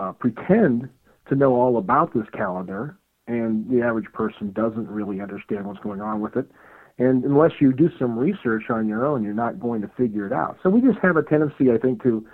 uh, 0.01 0.13
pretend 0.13 0.89
to 1.29 1.35
know 1.35 1.55
all 1.55 1.77
about 1.77 2.15
this 2.15 2.25
calendar, 2.33 2.97
and 3.29 3.71
the 3.71 3.83
average 3.83 4.11
person 4.13 4.51
doesn't 4.53 4.89
really 4.89 5.21
understand 5.21 5.67
what's 5.67 5.81
going 5.81 6.01
on 6.01 6.21
with 6.21 6.37
it. 6.37 6.51
And 6.99 7.25
unless 7.25 7.53
you 7.61 7.73
do 7.73 7.91
some 7.99 8.19
research 8.19 8.65
on 8.71 8.89
your 8.89 9.07
own, 9.07 9.23
you're 9.23 9.35
not 9.35 9.61
going 9.61 9.83
to 9.83 9.89
figure 9.97 10.27
it 10.27 10.33
out. 10.33 10.59
So 10.63 10.71
we 10.71 10.81
just 10.81 10.99
have 11.01 11.17
a 11.17 11.23
tendency, 11.23 11.71
I 11.71 11.79
think, 11.79 12.03
to 12.03 12.27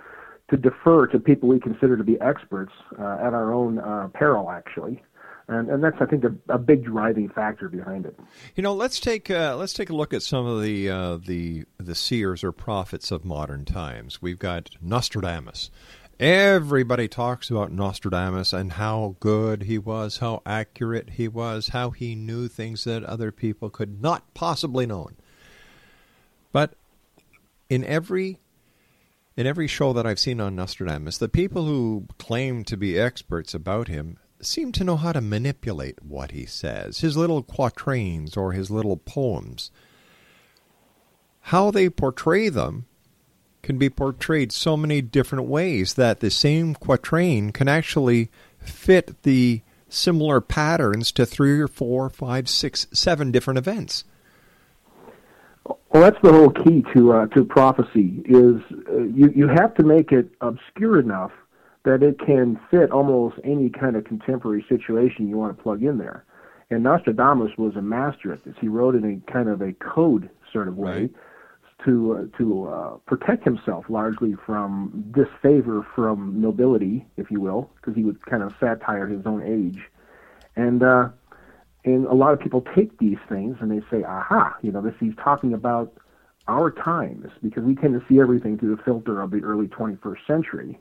to 0.49 0.57
defer 0.57 1.07
to 1.07 1.19
people 1.19 1.49
we 1.49 1.59
consider 1.59 1.97
to 1.97 2.03
be 2.03 2.21
experts 2.21 2.71
uh, 2.99 3.17
at 3.19 3.33
our 3.33 3.51
own 3.51 3.79
uh, 3.79 4.09
peril, 4.13 4.51
actually 4.51 5.01
and 5.47 5.69
and 5.69 5.83
that's 5.83 5.97
I 5.99 6.05
think 6.05 6.23
a, 6.23 6.53
a, 6.53 6.57
big 6.57 6.85
driving 6.85 7.29
factor 7.29 7.69
behind 7.69 8.05
it. 8.05 8.17
You 8.55 8.63
know, 8.63 8.73
let's 8.73 8.99
take 8.99 9.29
uh, 9.29 9.55
let's 9.57 9.73
take 9.73 9.89
a 9.89 9.95
look 9.95 10.13
at 10.13 10.23
some 10.23 10.45
of 10.45 10.61
the 10.61 10.89
uh, 10.89 11.17
the 11.17 11.65
the 11.77 11.95
seers 11.95 12.43
or 12.43 12.51
prophets 12.51 13.11
of 13.11 13.23
modern 13.23 13.65
times. 13.65 14.21
We've 14.21 14.39
got 14.39 14.69
Nostradamus. 14.81 15.69
Everybody 16.17 17.09
talks 17.09 17.49
about 17.49 17.73
Nostradamus 17.73 18.53
and 18.53 18.73
how 18.73 19.17
good 19.19 19.63
he 19.63 19.77
was, 19.77 20.19
how 20.19 20.41
accurate 20.45 21.11
he 21.11 21.27
was, 21.27 21.69
how 21.69 21.89
he 21.89 22.15
knew 22.15 22.47
things 22.47 22.85
that 22.85 23.03
other 23.03 23.33
people 23.33 23.69
could 23.69 24.01
not 24.01 24.33
possibly 24.33 24.85
know. 24.85 25.09
But 26.53 26.75
in 27.69 27.83
every 27.83 28.39
in 29.35 29.45
every 29.45 29.67
show 29.67 29.91
that 29.91 30.05
I've 30.05 30.19
seen 30.19 30.39
on 30.39 30.55
Nostradamus, 30.55 31.17
the 31.17 31.27
people 31.27 31.65
who 31.65 32.07
claim 32.17 32.63
to 32.63 32.77
be 32.77 32.97
experts 32.97 33.53
about 33.53 33.89
him 33.89 34.17
seem 34.39 34.71
to 34.71 34.85
know 34.85 34.95
how 34.95 35.11
to 35.11 35.19
manipulate 35.19 36.01
what 36.01 36.31
he 36.31 36.45
says, 36.45 36.99
his 36.99 37.17
little 37.17 37.43
quatrains 37.43 38.37
or 38.37 38.53
his 38.53 38.71
little 38.71 38.95
poems. 38.95 39.71
How 41.41 41.71
they 41.71 41.89
portray 41.89 42.47
them 42.47 42.85
can 43.65 43.77
be 43.79 43.89
portrayed 43.89 44.51
so 44.51 44.77
many 44.77 45.01
different 45.01 45.45
ways 45.45 45.95
that 45.95 46.19
the 46.19 46.29
same 46.29 46.75
quatrain 46.75 47.51
can 47.51 47.67
actually 47.67 48.29
fit 48.59 49.23
the 49.23 49.61
similar 49.89 50.39
patterns 50.39 51.11
to 51.11 51.25
three 51.25 51.59
or 51.59 51.67
four, 51.67 52.09
five, 52.09 52.47
six, 52.47 52.85
seven 52.93 53.31
different 53.31 53.57
events. 53.57 54.03
Well, 55.65 56.03
that's 56.03 56.17
the 56.21 56.31
whole 56.31 56.51
key 56.51 56.85
to 56.93 57.13
uh, 57.13 57.25
to 57.27 57.43
prophecy 57.43 58.21
is 58.25 58.61
uh, 58.87 58.97
you 59.01 59.31
you 59.35 59.47
have 59.47 59.73
to 59.75 59.83
make 59.83 60.11
it 60.11 60.29
obscure 60.41 60.99
enough 60.99 61.31
that 61.85 62.03
it 62.03 62.19
can 62.19 62.59
fit 62.69 62.91
almost 62.91 63.35
any 63.43 63.69
kind 63.69 63.95
of 63.95 64.03
contemporary 64.03 64.63
situation 64.69 65.27
you 65.27 65.37
want 65.37 65.57
to 65.57 65.63
plug 65.63 65.81
in 65.81 65.97
there. 65.97 66.23
And 66.69 66.83
Nostradamus 66.83 67.51
was 67.57 67.75
a 67.75 67.81
master 67.81 68.31
at 68.31 68.43
this. 68.43 68.55
He 68.59 68.67
wrote 68.67 68.95
in 68.95 69.05
a 69.05 69.31
kind 69.31 69.49
of 69.49 69.61
a 69.61 69.73
code 69.73 70.29
sort 70.51 70.67
of 70.67 70.77
way 70.77 71.01
Right. 71.01 71.11
To 71.85 72.29
uh, 72.33 72.37
to 72.37 72.67
uh, 72.67 72.89
protect 73.05 73.43
himself 73.43 73.85
largely 73.89 74.35
from 74.45 75.05
disfavor 75.11 75.85
from 75.95 76.41
nobility, 76.41 77.05
if 77.17 77.31
you 77.31 77.39
will, 77.39 77.69
because 77.75 77.95
he 77.95 78.03
would 78.03 78.23
kind 78.25 78.43
of 78.43 78.53
satire 78.59 79.07
his 79.07 79.25
own 79.25 79.43
age. 79.43 79.81
And 80.55 80.83
uh, 80.83 81.09
and 81.85 82.05
a 82.07 82.13
lot 82.13 82.33
of 82.33 82.39
people 82.39 82.65
take 82.75 82.97
these 82.97 83.17
things 83.29 83.57
and 83.61 83.71
they 83.71 83.85
say, 83.89 84.03
"Aha, 84.03 84.57
you 84.61 84.71
know, 84.71 84.81
this 84.81 84.93
he's 84.99 85.15
talking 85.23 85.53
about 85.53 85.93
our 86.47 86.71
times," 86.71 87.27
because 87.41 87.63
we 87.63 87.75
tend 87.75 87.99
to 87.99 88.05
see 88.07 88.19
everything 88.19 88.57
through 88.57 88.75
the 88.75 88.83
filter 88.83 89.21
of 89.21 89.31
the 89.31 89.41
early 89.43 89.67
21st 89.67 90.25
century. 90.27 90.79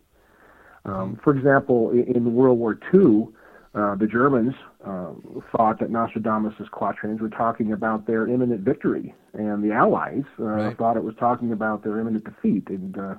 Um, 0.87 1.19
for 1.23 1.35
example, 1.37 1.91
in, 1.91 2.05
in 2.05 2.35
World 2.35 2.59
War 2.59 2.79
II, 2.93 3.29
uh, 3.75 3.95
the 3.97 4.07
Germans 4.07 4.55
uh, 4.87 5.11
thought 5.51 5.81
that 5.81 5.91
Nostradamus' 5.91 6.69
quatrains 6.71 7.21
were 7.21 7.29
talking 7.29 7.73
about 7.73 8.07
their 8.07 8.29
imminent 8.29 8.61
victory, 8.61 9.15
and 9.33 9.65
the 9.65 9.73
Allies 9.73 10.23
uh, 10.39 10.45
Right. 10.45 10.79
thought 10.79 10.97
it 10.97 11.03
was 11.05 11.15
talking 11.17 11.53
about 11.53 11.83
their 11.83 11.99
imminent 11.99 12.25
defeat. 12.25 12.69
And 12.69 12.97
uh, 12.97 13.15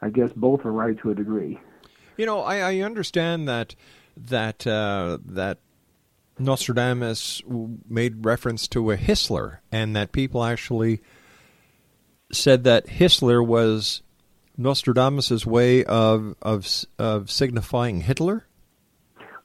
I 0.00 0.08
guess 0.10 0.32
both 0.34 0.64
are 0.64 0.72
right 0.72 0.98
to 1.00 1.10
a 1.10 1.14
degree. 1.14 1.60
You 2.16 2.26
know, 2.26 2.40
I, 2.40 2.56
I 2.58 2.80
understand 2.80 3.48
that 3.48 3.74
that 4.16 4.66
uh, 4.66 5.18
that 5.26 5.58
Nostradamus 6.38 7.42
made 7.88 8.24
reference 8.24 8.66
to 8.68 8.90
a 8.90 8.96
Histler, 8.96 9.58
and 9.70 9.94
that 9.94 10.12
people 10.12 10.42
actually 10.44 11.00
said 12.32 12.64
that 12.64 12.86
Histler 12.86 13.46
was 13.46 14.02
Nostradamus's 14.56 15.46
way 15.46 15.84
of 15.84 16.34
of 16.42 16.66
of 16.98 17.30
signifying 17.30 18.00
Hitler. 18.02 18.46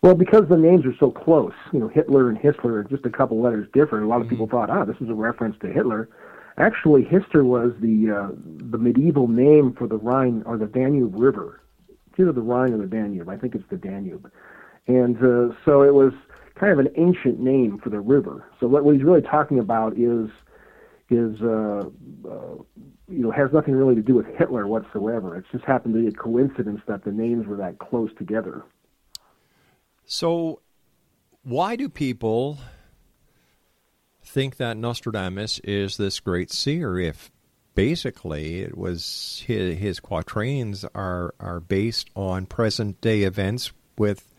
Well, 0.07 0.15
because 0.15 0.47
the 0.47 0.55
names 0.55 0.85
are 0.85 0.95
so 1.01 1.11
close, 1.11 1.51
you 1.73 1.81
know, 1.81 1.89
Hitler 1.89 2.29
and 2.29 2.39
Histler 2.39 2.79
are 2.79 2.83
just 2.85 3.05
a 3.05 3.09
couple 3.09 3.41
letters 3.41 3.67
different. 3.73 4.05
A 4.05 4.07
lot 4.07 4.21
of 4.21 4.29
people 4.29 4.47
thought, 4.47 4.69
ah, 4.69 4.85
this 4.85 4.95
is 5.01 5.09
a 5.09 5.13
reference 5.13 5.57
to 5.59 5.67
Hitler. 5.67 6.07
Actually, 6.57 7.03
Hister 7.03 7.43
was 7.43 7.73
the 7.81 8.09
uh, 8.09 8.33
the 8.71 8.77
medieval 8.77 9.27
name 9.27 9.73
for 9.77 9.85
the 9.85 9.97
Rhine 9.97 10.43
or 10.45 10.57
the 10.57 10.65
Danube 10.65 11.13
River. 11.13 11.59
It's 11.89 12.17
either 12.21 12.31
the 12.31 12.41
Rhine 12.41 12.71
or 12.71 12.77
the 12.77 12.85
Danube. 12.85 13.27
I 13.27 13.35
think 13.35 13.53
it's 13.53 13.67
the 13.69 13.75
Danube. 13.75 14.31
And 14.87 15.17
uh, 15.17 15.53
so 15.65 15.81
it 15.81 15.93
was 15.93 16.13
kind 16.55 16.71
of 16.71 16.79
an 16.79 16.87
ancient 16.95 17.41
name 17.41 17.77
for 17.77 17.89
the 17.89 17.99
river. 17.99 18.45
So 18.61 18.67
what, 18.67 18.85
what 18.85 18.95
he's 18.95 19.03
really 19.03 19.23
talking 19.23 19.59
about 19.59 19.97
is 19.97 20.29
is 21.09 21.35
uh, 21.41 21.83
uh, 22.25 22.55
you 23.09 23.23
know 23.23 23.31
has 23.31 23.51
nothing 23.51 23.75
really 23.75 23.95
to 23.95 24.01
do 24.01 24.15
with 24.15 24.27
Hitler 24.37 24.67
whatsoever. 24.67 25.35
It's 25.35 25.49
just 25.51 25.65
happened 25.65 25.95
to 25.95 25.99
be 25.99 26.07
a 26.07 26.13
coincidence 26.13 26.79
that 26.87 27.03
the 27.03 27.11
names 27.11 27.45
were 27.45 27.57
that 27.57 27.79
close 27.79 28.11
together. 28.17 28.63
So, 30.09 30.61
why 31.43 31.75
do 31.75 31.89
people 31.89 32.59
think 34.23 34.55
that 34.55 34.77
Nostradamus 34.77 35.59
is 35.65 35.97
this 35.97 36.21
great 36.21 36.49
seer 36.49 36.97
if 36.97 37.29
basically 37.75 38.61
it 38.61 38.77
was 38.77 39.43
his, 39.45 39.77
his 39.77 39.99
quatrains 39.99 40.85
are 40.95 41.35
are 41.41 41.59
based 41.59 42.09
on 42.15 42.45
present 42.45 43.01
day 43.01 43.23
events 43.23 43.73
with 43.97 44.33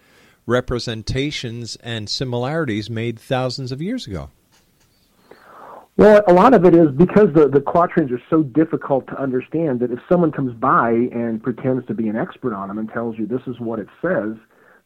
representations 0.47 1.77
and 1.83 2.09
similarities 2.09 2.89
made 2.89 3.19
thousands 3.19 3.71
of 3.71 3.83
years 3.83 4.07
ago? 4.07 4.31
Well, 5.99 6.23
a 6.27 6.33
lot 6.33 6.55
of 6.55 6.65
it 6.65 6.75
is 6.75 6.91
because 6.93 7.35
the, 7.35 7.47
the 7.47 7.61
quatrains 7.61 8.11
are 8.11 8.23
so 8.31 8.43
difficult 8.43 9.07
to 9.09 9.21
understand 9.21 9.81
that 9.81 9.91
if 9.91 9.99
someone 10.09 10.33
comes 10.33 10.55
by 10.55 10.93
and 11.13 11.43
pretends 11.43 11.87
to 11.89 11.95
be 11.95 12.09
an 12.09 12.17
expert 12.17 12.55
on 12.55 12.69
them 12.69 12.79
and 12.79 12.89
tells 12.89 13.19
you 13.19 13.27
this 13.27 13.43
is 13.47 13.61
what 13.61 13.81
it 13.81 13.89
says, 14.01 14.37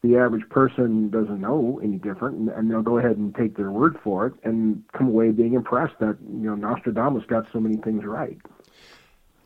the 0.02 0.16
average 0.16 0.48
person 0.48 1.10
doesn't 1.10 1.40
know 1.40 1.80
any 1.82 1.96
different, 1.96 2.36
and, 2.36 2.48
and 2.48 2.70
they'll 2.70 2.82
go 2.82 2.98
ahead 2.98 3.16
and 3.16 3.34
take 3.34 3.56
their 3.56 3.70
word 3.70 3.96
for 4.02 4.26
it 4.26 4.34
and 4.42 4.82
come 4.96 5.08
away 5.08 5.30
being 5.30 5.54
impressed 5.54 5.98
that 6.00 6.18
you 6.20 6.50
know 6.50 6.54
Nostradamus 6.54 7.24
got 7.26 7.46
so 7.52 7.60
many 7.60 7.76
things 7.76 8.04
right. 8.04 8.38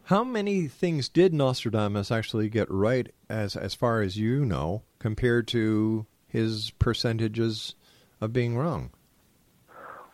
How 0.04 0.24
many 0.24 0.68
things 0.68 1.08
did 1.08 1.34
Nostradamus 1.34 2.10
actually 2.10 2.48
get 2.48 2.70
right 2.70 3.12
as 3.28 3.54
as 3.56 3.74
far 3.74 4.00
as 4.00 4.16
you 4.16 4.44
know 4.44 4.82
compared 4.98 5.46
to 5.48 6.06
his 6.26 6.70
percentages 6.78 7.74
of 8.20 8.32
being 8.32 8.56
wrong? 8.56 8.90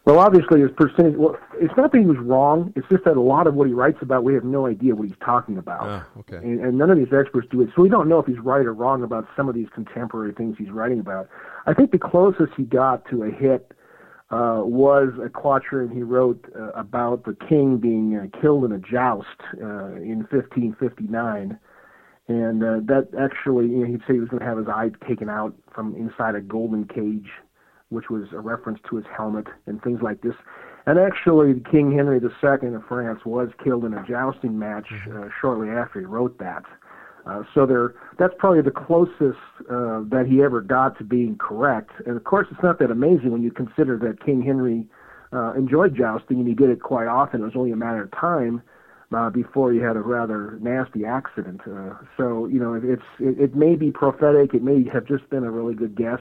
Well, 0.05 0.19
obviously, 0.19 0.61
his 0.61 0.71
percentage. 0.77 1.15
Well, 1.17 1.37
it's 1.61 1.75
not 1.77 1.93
that 1.93 1.99
he 1.99 2.05
was 2.05 2.19
wrong. 2.19 2.73
It's 2.75 2.87
just 2.91 3.05
that 3.05 3.17
a 3.17 3.21
lot 3.21 3.47
of 3.47 3.55
what 3.55 3.69
he 3.69 3.73
writes 3.73 3.99
about, 4.03 4.25
we 4.25 4.35
have 4.35 4.43
no 4.43 4.67
idea 4.67 4.97
what 4.97 5.07
he's 5.07 5.19
talking 5.25 5.59
about. 5.59 5.83
Ah, 5.83 6.07
okay. 6.19 6.39
And, 6.39 6.61
and 6.61 6.77
none 6.77 6.91
of 6.91 6.99
these 6.99 7.13
experts 7.13 7.47
do 7.51 7.61
it, 7.63 7.69
so 7.77 7.83
we 7.83 7.89
don't 7.89 8.09
know 8.09 8.19
if 8.19 8.27
he's 8.27 8.41
right 8.41 8.67
or 8.67 8.75
wrong 8.75 9.05
about 9.05 9.29
some 9.37 9.49
of 9.49 9.55
these 9.55 9.69
contemporary 9.73 10.33
things 10.33 10.57
he's 10.59 10.71
writing 10.71 10.99
about. 10.99 11.29
I 11.67 11.75
think 11.75 11.93
the 11.93 11.99
closest 11.99 12.53
he 12.57 12.65
got 12.65 13.09
to 13.11 13.23
a 13.23 13.31
hit 13.31 13.73
uh, 14.33 14.63
was 14.65 15.11
a 15.25 15.29
quatrain 15.29 15.91
he 15.91 16.03
wrote 16.03 16.47
uh, 16.59 16.71
about 16.71 17.25
the 17.25 17.37
king 17.49 17.77
being 17.77 18.17
uh, 18.17 18.41
killed 18.41 18.65
in 18.65 18.73
a 18.73 18.79
joust 18.79 19.27
uh, 19.61 19.95
in 19.97 20.27
1559. 20.31 21.59
And 22.29 22.65
uh, 22.65 22.81
that 22.87 23.09
actually, 23.21 23.67
you 23.67 23.79
know, 23.79 23.87
he'd 23.87 24.01
say 24.01 24.15
he 24.15 24.21
was 24.21 24.31
going 24.31 24.41
to 24.41 24.47
have 24.47 24.59
his 24.59 24.69
eye 24.69 24.91
taken 25.07 25.29
out 25.29 25.55
from 25.73 25.95
inside 25.95 26.35
a 26.35 26.41
golden 26.41 26.87
cage, 26.87 27.29
which 27.93 28.11
was 28.11 28.25
a 28.33 28.41
reference 28.41 28.81
to 28.89 28.97
his 28.97 29.05
helmet 29.17 29.47
and 29.67 29.83
things 29.83 30.01
like 30.03 30.23
this. 30.23 30.35
And 30.87 30.99
actually, 30.99 31.61
King 31.71 31.93
Henry 31.93 32.19
II 32.19 32.75
of 32.75 32.83
France 32.89 33.21
was 33.25 33.51
killed 33.63 33.85
in 33.85 33.95
a 33.95 34.05
jousting 34.07 34.59
match 34.59 34.89
uh, 35.15 35.29
shortly 35.41 35.69
after 35.69 36.01
he 36.01 36.07
wrote 36.07 36.39
that. 36.39 36.65
Uh, 37.25 37.43
so 37.55 37.67
there, 37.67 37.95
that's 38.19 38.35
probably 38.39 38.63
the 38.63 38.73
closest 38.73 39.39
uh, 39.71 40.03
that 40.11 40.25
he 40.29 40.43
ever 40.43 40.61
got 40.61 40.99
to 40.99 41.05
being 41.05 41.37
correct. 41.39 41.91
And 42.05 42.17
of 42.17 42.25
course, 42.25 42.49
it's 42.51 42.63
not 42.63 42.81
that 42.81 42.91
amazing 42.91 43.31
when 43.31 43.43
you 43.43 43.53
consider 43.53 43.97
that 43.99 44.25
King 44.25 44.43
Henry 44.43 44.87
uh, 45.33 45.53
enjoyed 45.53 45.97
jousting 45.97 46.39
and 46.39 46.49
he 46.49 46.55
did 46.55 46.69
it 46.69 46.83
quite 46.83 47.07
often. 47.07 47.43
It 47.43 47.45
was 47.45 47.57
only 47.57 47.71
a 47.71 47.77
matter 47.77 48.03
of 48.03 48.11
time 48.11 48.61
uh, 49.15 49.31
before 49.31 49.73
he 49.73 49.79
had 49.79 49.97
a 49.97 50.01
rather 50.01 50.59
nasty 50.61 51.05
accident. 51.05 51.61
Uh, 51.67 51.95
so 52.17 52.47
you 52.47 52.59
know, 52.59 52.75
it, 52.75 52.85
it's 52.85 53.03
it, 53.21 53.39
it 53.39 53.55
may 53.55 53.77
be 53.77 53.91
prophetic. 53.91 54.55
It 54.55 54.63
may 54.63 54.85
have 54.93 55.07
just 55.07 55.29
been 55.31 55.45
a 55.45 55.51
really 55.51 55.75
good 55.75 55.95
guess. 55.95 56.21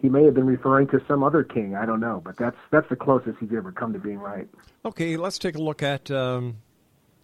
He 0.00 0.08
may 0.08 0.24
have 0.24 0.34
been 0.34 0.46
referring 0.46 0.88
to 0.88 1.02
some 1.08 1.24
other 1.24 1.42
king. 1.42 1.74
I 1.74 1.86
don't 1.86 2.00
know, 2.00 2.20
but 2.24 2.36
that's 2.36 2.56
that's 2.70 2.88
the 2.88 2.96
closest 2.96 3.38
he's 3.40 3.52
ever 3.56 3.72
come 3.72 3.92
to 3.92 3.98
being 3.98 4.18
right. 4.18 4.48
Okay, 4.84 5.16
let's 5.16 5.38
take 5.38 5.56
a 5.56 5.62
look 5.62 5.82
at 5.82 6.10
um, 6.10 6.58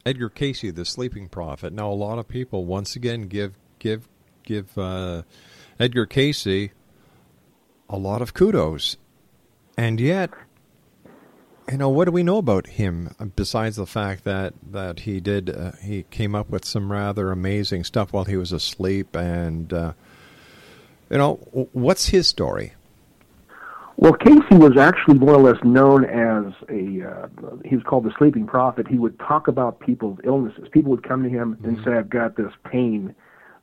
Edgar 0.04 0.30
Cayce, 0.30 0.72
the 0.72 0.84
sleeping 0.84 1.28
prophet. 1.28 1.72
Now, 1.72 1.90
a 1.90 1.94
lot 1.94 2.18
of 2.18 2.26
people 2.28 2.64
once 2.64 2.96
again 2.96 3.22
give 3.22 3.54
give 3.78 4.08
give 4.42 4.76
uh, 4.78 5.22
Edgar 5.78 6.06
Cayce 6.06 6.46
a 6.46 7.96
lot 7.98 8.22
of 8.22 8.32
kudos, 8.34 8.96
and 9.76 10.00
yet, 10.00 10.30
you 11.70 11.76
know, 11.76 11.90
what 11.90 12.06
do 12.06 12.12
we 12.12 12.22
know 12.22 12.38
about 12.38 12.66
him 12.66 13.14
besides 13.36 13.76
the 13.76 13.86
fact 13.86 14.24
that 14.24 14.54
that 14.70 15.00
he 15.00 15.20
did 15.20 15.50
uh, 15.50 15.72
he 15.82 16.04
came 16.04 16.34
up 16.34 16.48
with 16.48 16.64
some 16.64 16.90
rather 16.90 17.30
amazing 17.30 17.84
stuff 17.84 18.12
while 18.12 18.24
he 18.24 18.36
was 18.36 18.50
asleep, 18.50 19.14
and 19.14 19.72
uh, 19.72 19.92
you 21.12 21.18
know, 21.18 21.34
what's 21.72 22.08
his 22.08 22.26
story? 22.26 22.72
Well, 23.96 24.14
Cayce 24.14 24.50
was 24.50 24.78
actually 24.78 25.18
more 25.18 25.34
or 25.34 25.42
less 25.42 25.62
known 25.62 26.06
as 26.06 26.54
a, 26.70 27.06
uh, 27.06 27.28
he 27.66 27.76
was 27.76 27.84
called 27.84 28.04
the 28.04 28.12
sleeping 28.16 28.46
prophet. 28.46 28.88
He 28.88 28.98
would 28.98 29.18
talk 29.18 29.46
about 29.46 29.78
people's 29.78 30.18
illnesses. 30.24 30.68
People 30.72 30.90
would 30.92 31.06
come 31.06 31.22
to 31.22 31.28
him 31.28 31.58
and 31.62 31.78
say, 31.84 31.92
I've 31.92 32.08
got 32.08 32.36
this 32.36 32.50
pain 32.64 33.14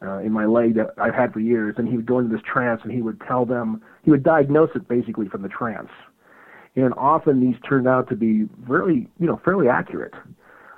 uh, 0.03 0.19
in 0.19 0.31
my 0.31 0.45
leg 0.45 0.75
that 0.75 0.91
I've 0.99 1.15
had 1.15 1.33
for 1.33 1.39
years. 1.39 1.75
And 1.79 1.89
he 1.89 1.95
would 1.95 2.05
go 2.05 2.19
into 2.19 2.33
this 2.33 2.45
trance 2.45 2.81
and 2.83 2.91
he 2.91 3.01
would 3.01 3.19
tell 3.27 3.45
them, 3.45 3.81
he 4.03 4.11
would 4.11 4.23
diagnose 4.23 4.69
it 4.75 4.87
basically 4.87 5.27
from 5.27 5.41
the 5.41 5.49
trance. 5.49 5.89
And 6.75 6.93
often 6.93 7.41
these 7.41 7.55
turned 7.67 7.87
out 7.87 8.07
to 8.09 8.15
be 8.15 8.43
really, 8.67 9.09
you 9.19 9.25
know, 9.25 9.41
fairly 9.43 9.67
accurate. 9.67 10.13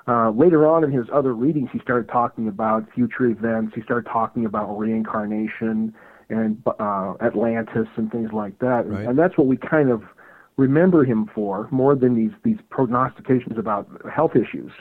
Uh, 0.07 0.31
later 0.31 0.65
on 0.65 0.85
in 0.85 0.91
his 0.91 1.05
other 1.13 1.33
readings, 1.33 1.69
he 1.73 1.79
started 1.79 2.09
talking 2.09 2.47
about 2.47 2.87
future 2.95 3.25
events. 3.25 3.75
He 3.75 3.81
started 3.81 4.09
talking 4.09 4.45
about 4.45 4.73
reincarnation 4.79 5.93
and 6.31 6.61
uh, 6.79 7.13
Atlantis 7.21 7.87
and 7.95 8.11
things 8.11 8.31
like 8.33 8.59
that. 8.59 8.87
Right. 8.87 9.05
And 9.07 9.19
that's 9.19 9.37
what 9.37 9.47
we 9.47 9.57
kind 9.57 9.89
of 9.89 10.03
remember 10.57 11.03
him 11.03 11.29
for 11.33 11.67
more 11.71 11.95
than 11.95 12.15
these, 12.15 12.31
these 12.43 12.57
prognostications 12.69 13.57
about 13.57 13.87
health 14.11 14.35
issues. 14.35 14.71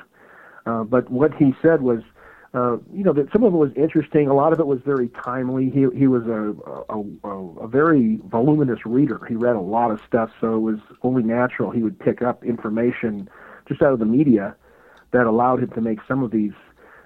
Uh, 0.67 0.85
but 0.85 1.11
what 1.11 1.35
he 1.35 1.55
said 1.63 1.83
was 1.83 2.03
uh, 2.53 2.79
you 2.93 3.05
know, 3.05 3.13
that 3.13 3.31
some 3.33 3.45
of 3.45 3.55
it 3.55 3.57
was 3.57 3.71
interesting. 3.77 4.27
A 4.27 4.35
lot 4.35 4.53
of 4.53 4.59
it 4.59 4.67
was 4.67 4.81
very 4.85 5.09
timely. 5.09 5.71
He 5.71 5.87
he 5.97 6.09
was 6.09 6.27
a 6.27 6.53
a, 6.93 7.29
a 7.29 7.65
a 7.65 7.69
very 7.69 8.19
voluminous 8.25 8.85
reader. 8.85 9.25
He 9.29 9.37
read 9.37 9.55
a 9.55 9.61
lot 9.61 9.93
of 9.93 10.01
stuff, 10.07 10.31
so 10.41 10.57
it 10.57 10.61
was 10.61 10.79
only 11.03 11.23
natural 11.23 11.71
he 11.71 11.83
would 11.83 11.99
pick 11.99 12.23
up 12.23 12.45
information 12.45 13.31
just 13.69 13.83
out 13.83 13.93
of 13.93 14.01
the 14.01 14.05
media 14.05 14.57
that 15.13 15.27
allowed 15.27 15.63
him 15.63 15.71
to 15.71 15.81
make 15.81 16.01
some 16.09 16.25
of 16.25 16.33
these 16.33 16.55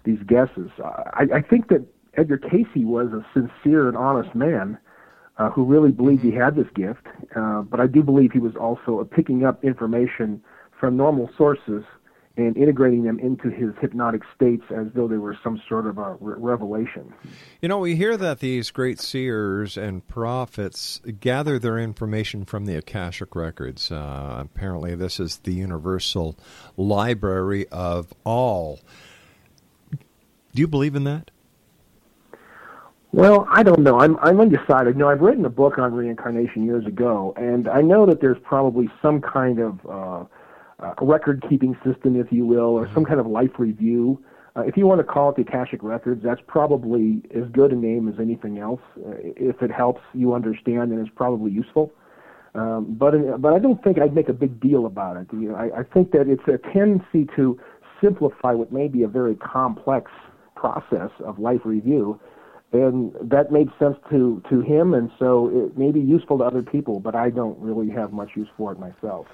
these 0.05 0.19
guesses. 0.27 0.71
I, 0.83 1.27
I 1.35 1.43
think 1.43 1.69
that 1.69 1.85
Edgar 2.17 2.39
Cayce 2.39 2.67
was 2.77 3.09
a 3.13 3.25
sincere 3.33 3.89
and 3.89 3.97
honest 3.97 4.35
man 4.35 4.79
uh, 5.39 5.51
who 5.51 5.65
really 5.65 5.91
believed 5.91 6.23
he 6.23 6.33
had 6.33 6.55
this 6.55 6.69
gift, 6.75 7.07
uh, 7.35 7.63
but 7.63 7.81
I 7.81 7.87
do 7.87 8.03
believe 8.03 8.33
he 8.33 8.39
was 8.39 8.55
also 8.57 9.05
picking 9.05 9.45
up 9.45 9.65
information 9.65 10.43
from 10.79 10.97
normal 10.97 11.31
sources 11.37 11.83
and 12.37 12.57
integrating 12.57 13.05
them 13.05 13.21
into 13.21 13.49
his 13.49 13.71
hypnotic 13.81 14.23
states 14.35 14.65
as 14.71 14.87
though 14.95 15.07
they 15.07 15.17
were 15.17 15.39
some 15.43 15.61
sort 15.69 15.87
of 15.87 15.99
a 15.99 16.17
re- 16.21 16.35
revelation. 16.37 17.13
You 17.61 17.69
know, 17.69 17.79
we 17.79 17.95
hear 17.95 18.17
that 18.17 18.41
these 18.41 18.73
great 18.73 18.99
seers 18.99 19.77
and 19.77 20.07
prophets 20.09 21.01
gather 21.21 21.61
their 21.61 21.79
information 21.79 22.45
from 22.45 22.67
the 22.67 22.75
Akashic 22.75 23.37
records. 23.37 23.93
Uh, 23.93 24.39
apparently, 24.41 24.97
this 24.97 25.21
is 25.21 25.39
the 25.39 25.55
universal 25.55 26.37
library 26.77 27.69
of 27.69 28.13
all. 28.25 28.81
Do 29.93 30.61
you 30.61 30.69
believe 30.69 30.97
in 30.97 31.05
that? 31.05 31.31
Well, 33.15 33.47
I 33.49 33.63
don't 33.63 33.79
know. 33.79 34.01
I'm 34.01 34.17
I'm 34.19 34.41
undecided. 34.41 34.97
No, 34.97 35.09
I've 35.09 35.21
written 35.21 35.45
a 35.45 35.49
book 35.49 35.79
on 35.79 35.95
reincarnation 35.95 36.65
years 36.65 36.85
ago, 36.85 37.33
and 37.37 37.69
I 37.69 37.81
know 37.81 38.07
that 38.07 38.21
there's 38.21 38.39
probably 38.43 38.89
some 39.01 39.21
kind 39.21 39.61
of 39.61 39.79
uh, 39.89 40.25
uh, 40.85 40.95
record 41.01 41.45
keeping 41.49 41.77
system, 41.85 42.21
if 42.21 42.33
you 42.33 42.45
will, 42.45 42.75
or 42.77 42.91
some 42.93 43.05
kind 43.05 43.21
of 43.21 43.29
life 43.29 43.53
review. 43.57 44.21
Uh, 44.57 44.63
if 44.63 44.77
you 44.77 44.89
want 44.89 44.99
to 44.99 45.05
call 45.05 45.31
it 45.31 45.37
the 45.37 45.43
Akashic 45.43 45.85
Records, 45.85 46.25
that's 46.25 46.41
probably 46.49 47.23
as 47.33 47.45
good 47.53 47.71
a 47.71 47.77
name 47.77 48.09
as 48.09 48.19
anything 48.19 48.59
else. 48.59 48.81
Uh, 48.99 49.13
if 49.21 49.63
it 49.63 49.71
helps 49.71 50.03
you 50.13 50.35
understand, 50.35 50.91
then 50.91 50.99
it's 50.99 51.15
probably 51.15 51.53
useful. 51.53 51.93
Um, 52.57 52.97
but 52.99 53.15
uh, 53.15 53.39
but 53.39 53.53
I 53.53 53.61
don't 53.61 53.81
think 53.85 54.01
I'd 54.01 54.17
make 54.17 54.29
a 54.29 54.33
big 54.33 54.59
deal 54.59 54.87
about 54.87 55.19
it. 55.19 55.29
You 55.33 55.51
know, 55.51 55.55
I, 55.55 55.67
I 55.67 55.83
think 55.85 56.11
that 56.11 56.27
it's 56.29 56.49
a 56.49 56.59
tendency 56.73 57.29
to 57.37 57.61
simplify 58.03 58.55
what 58.55 58.73
may 58.73 58.89
be 58.89 59.05
a 59.05 59.09
very 59.09 59.37
complex 59.37 60.11
process 60.57 61.11
of 61.25 61.39
life 61.39 61.61
review, 61.65 62.19
and 62.75 63.15
that 63.23 63.53
made 63.53 63.69
sense 63.79 63.97
to 64.11 64.43
to 64.51 64.61
him, 64.61 64.93
and 64.95 65.11
so 65.19 65.49
it 65.49 65.79
may 65.79 65.93
be 65.93 66.01
useful 66.01 66.39
to 66.39 66.45
other 66.45 66.63
people. 66.63 67.01
But 67.01 67.15
I 67.15 67.31
don't 67.31 67.59
really 67.59 67.89
have 67.91 68.13
much 68.13 68.31
use 68.35 68.49
for 68.57 68.73
it 68.73 68.79
myself. 68.79 69.27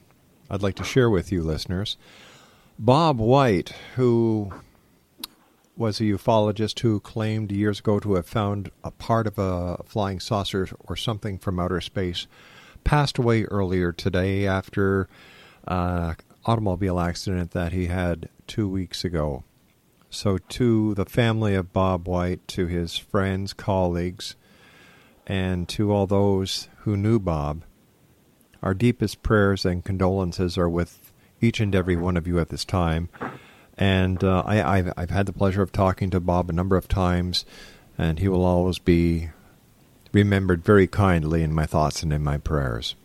I'd 0.50 0.62
like 0.62 0.76
to 0.76 0.84
share 0.84 1.10
with 1.10 1.32
you, 1.32 1.42
listeners. 1.42 1.98
Bob 2.80 3.20
White, 3.20 3.74
who 3.96 4.52
was 5.78 6.00
a 6.00 6.04
ufologist 6.04 6.80
who 6.80 7.00
claimed 7.00 7.52
years 7.52 7.80
ago 7.80 8.00
to 8.00 8.16
have 8.16 8.26
found 8.26 8.72
a 8.84 8.92
part 8.92 9.28
of 9.28 9.38
a 9.38 9.78
flying 9.86 10.20
saucer 10.20 10.68
or 10.80 10.96
something 10.96 11.38
from 11.38 11.60
outer 11.60 11.82
space 11.82 12.28
passed 12.84 13.18
away 13.18 13.44
earlier 13.46 13.92
today 13.92 14.46
after 14.46 15.08
an 15.68 16.16
automobile 16.46 17.00
accident 17.00 17.52
that 17.52 17.72
he 17.72 17.88
had 17.88 18.28
two 18.48 18.68
weeks 18.68 19.04
ago. 19.04 19.44
So, 20.10 20.38
to 20.38 20.94
the 20.94 21.06
family 21.06 21.56
of 21.56 21.74
Bob 21.74 22.08
White, 22.08 22.48
to 22.50 22.68
his 22.68 22.98
friends, 22.98 23.54
colleagues, 23.54 24.36
and 25.26 25.68
to 25.70 25.92
all 25.92 26.06
those 26.06 26.70
who 26.80 26.98
knew 26.98 27.20
Bob, 27.20 27.64
our 28.62 28.74
deepest 28.74 29.24
prayers 29.24 29.66
and 29.66 29.84
condolences 29.84 30.58
are 30.58 30.70
with 30.70 31.03
each 31.44 31.60
and 31.60 31.76
every 31.76 31.96
one 31.96 32.18
of 32.18 32.26
you 32.26 32.40
at 32.40 32.50
this 32.50 32.66
time. 32.66 33.10
And 33.78 34.24
uh, 34.24 34.42
I, 34.46 34.78
I've, 34.78 34.94
I've 34.96 35.10
had 35.10 35.26
the 35.26 35.34
pleasure 35.34 35.62
of 35.62 35.72
talking 35.72 36.10
to 36.12 36.20
Bob 36.20 36.50
a 36.50 36.54
number 36.54 36.78
of 36.78 36.88
times, 36.88 37.44
and 37.98 38.20
he 38.20 38.28
will 38.28 38.46
always 38.46 38.78
be 38.80 39.30
remembered 40.12 40.64
very 40.64 40.88
kindly 40.88 41.44
in 41.44 41.54
my 41.54 41.66
thoughts 41.66 42.04
and 42.04 42.14
in 42.14 42.24
my 42.24 42.38
prayers. 42.38 42.96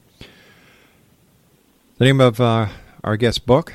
The 1.96 2.04
name 2.04 2.20
of 2.20 2.38
uh, 2.40 2.68
our 3.02 3.16
guest 3.16 3.46
book, 3.46 3.74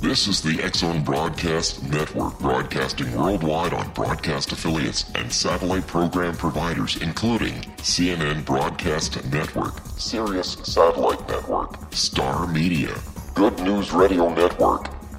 This 0.00 0.28
is 0.28 0.42
the 0.42 0.70
Zone 0.76 1.02
Broadcast 1.02 1.82
Network, 1.90 2.38
broadcasting 2.38 3.16
worldwide 3.16 3.72
on 3.72 3.90
broadcast 3.94 4.52
affiliates 4.52 5.10
and 5.16 5.32
satellite 5.32 5.86
program 5.88 6.36
providers, 6.36 6.98
including 6.98 7.54
CNN 7.78 8.44
Broadcast 8.44 9.24
Network, 9.32 9.74
Sirius 9.96 10.52
Satellite 10.62 11.26
Network, 11.28 11.92
Star 11.92 12.46
Media, 12.46 12.94
Good 13.34 13.58
News 13.60 13.92
Radio 13.92 14.32
Network, 14.32 14.93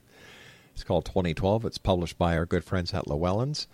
It's 0.73 0.85
called 0.85 1.05
2012. 1.05 1.67
It's 1.67 1.77
published 1.77 2.17
by 2.17 2.39
our 2.39 2.47
good 2.47 2.65
friends 2.65 2.95
at 2.95 3.07
Llewellyn's. 3.07 3.69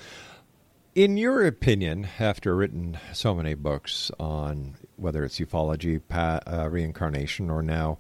In 0.97 1.17
your 1.17 1.47
opinion, 1.47 2.09
after 2.19 2.57
written 2.57 2.99
so 3.13 3.33
many 3.33 3.55
books 3.55 4.11
on 4.19 4.75
whether 4.97 5.25
it's 5.25 5.39
ufology, 5.39 6.01
pa- 6.09 6.41
uh, 6.45 6.69
reincarnation, 6.69 7.49
or 7.49 7.63
now 7.63 7.99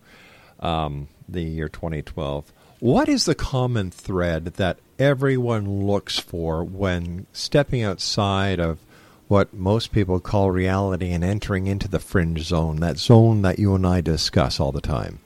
um, 0.58 1.06
the 1.28 1.42
year 1.42 1.68
2012, 1.68 2.52
What 2.80 3.08
is 3.08 3.24
the 3.24 3.34
common 3.34 3.90
thread 3.90 4.44
that 4.54 4.78
everyone 4.98 5.86
looks 5.86 6.18
for 6.18 6.64
when 6.64 7.26
stepping 7.32 7.82
outside 7.82 8.60
of 8.60 8.78
what 9.26 9.52
most 9.52 9.92
people 9.92 10.20
call 10.20 10.50
reality 10.50 11.10
and 11.10 11.22
entering 11.22 11.66
into 11.66 11.88
the 11.88 11.98
fringe 11.98 12.42
zone, 12.44 12.76
that 12.76 12.98
zone 12.98 13.42
that 13.42 13.58
you 13.58 13.74
and 13.74 13.86
I 13.86 14.00
discuss 14.00 14.58
all 14.58 14.72
the 14.72 14.80
time? 14.80 15.18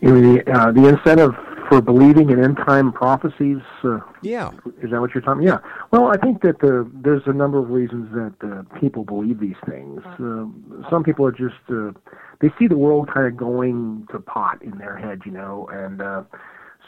The, 0.00 0.42
uh, 0.52 0.72
the 0.72 0.88
incentive 0.88 1.34
for 1.68 1.80
believing 1.80 2.30
in 2.30 2.42
end 2.42 2.56
time 2.56 2.92
prophecies? 2.92 3.58
Uh, 3.82 4.00
yeah. 4.22 4.50
Is 4.82 4.90
that 4.90 5.00
what 5.00 5.14
you're 5.14 5.22
talking? 5.22 5.42
Yeah. 5.42 5.58
Well, 5.92 6.06
I 6.06 6.16
think 6.16 6.42
that 6.42 6.60
the, 6.60 6.90
there's 6.94 7.22
a 7.26 7.32
number 7.32 7.58
of 7.58 7.70
reasons 7.70 8.12
that 8.12 8.34
uh, 8.46 8.78
people 8.80 9.04
believe 9.04 9.40
these 9.40 9.56
things. 9.68 10.00
Uh, 10.04 10.46
some 10.90 11.02
people 11.04 11.26
are 11.26 11.32
just 11.32 11.54
uh, 11.70 11.92
they 12.40 12.50
see 12.58 12.66
the 12.66 12.76
world 12.76 13.08
kind 13.12 13.26
of 13.26 13.36
going 13.36 14.06
to 14.12 14.18
pot 14.20 14.62
in 14.62 14.78
their 14.78 14.96
head, 14.96 15.22
you 15.24 15.32
know, 15.32 15.68
and 15.72 16.02
uh, 16.02 16.22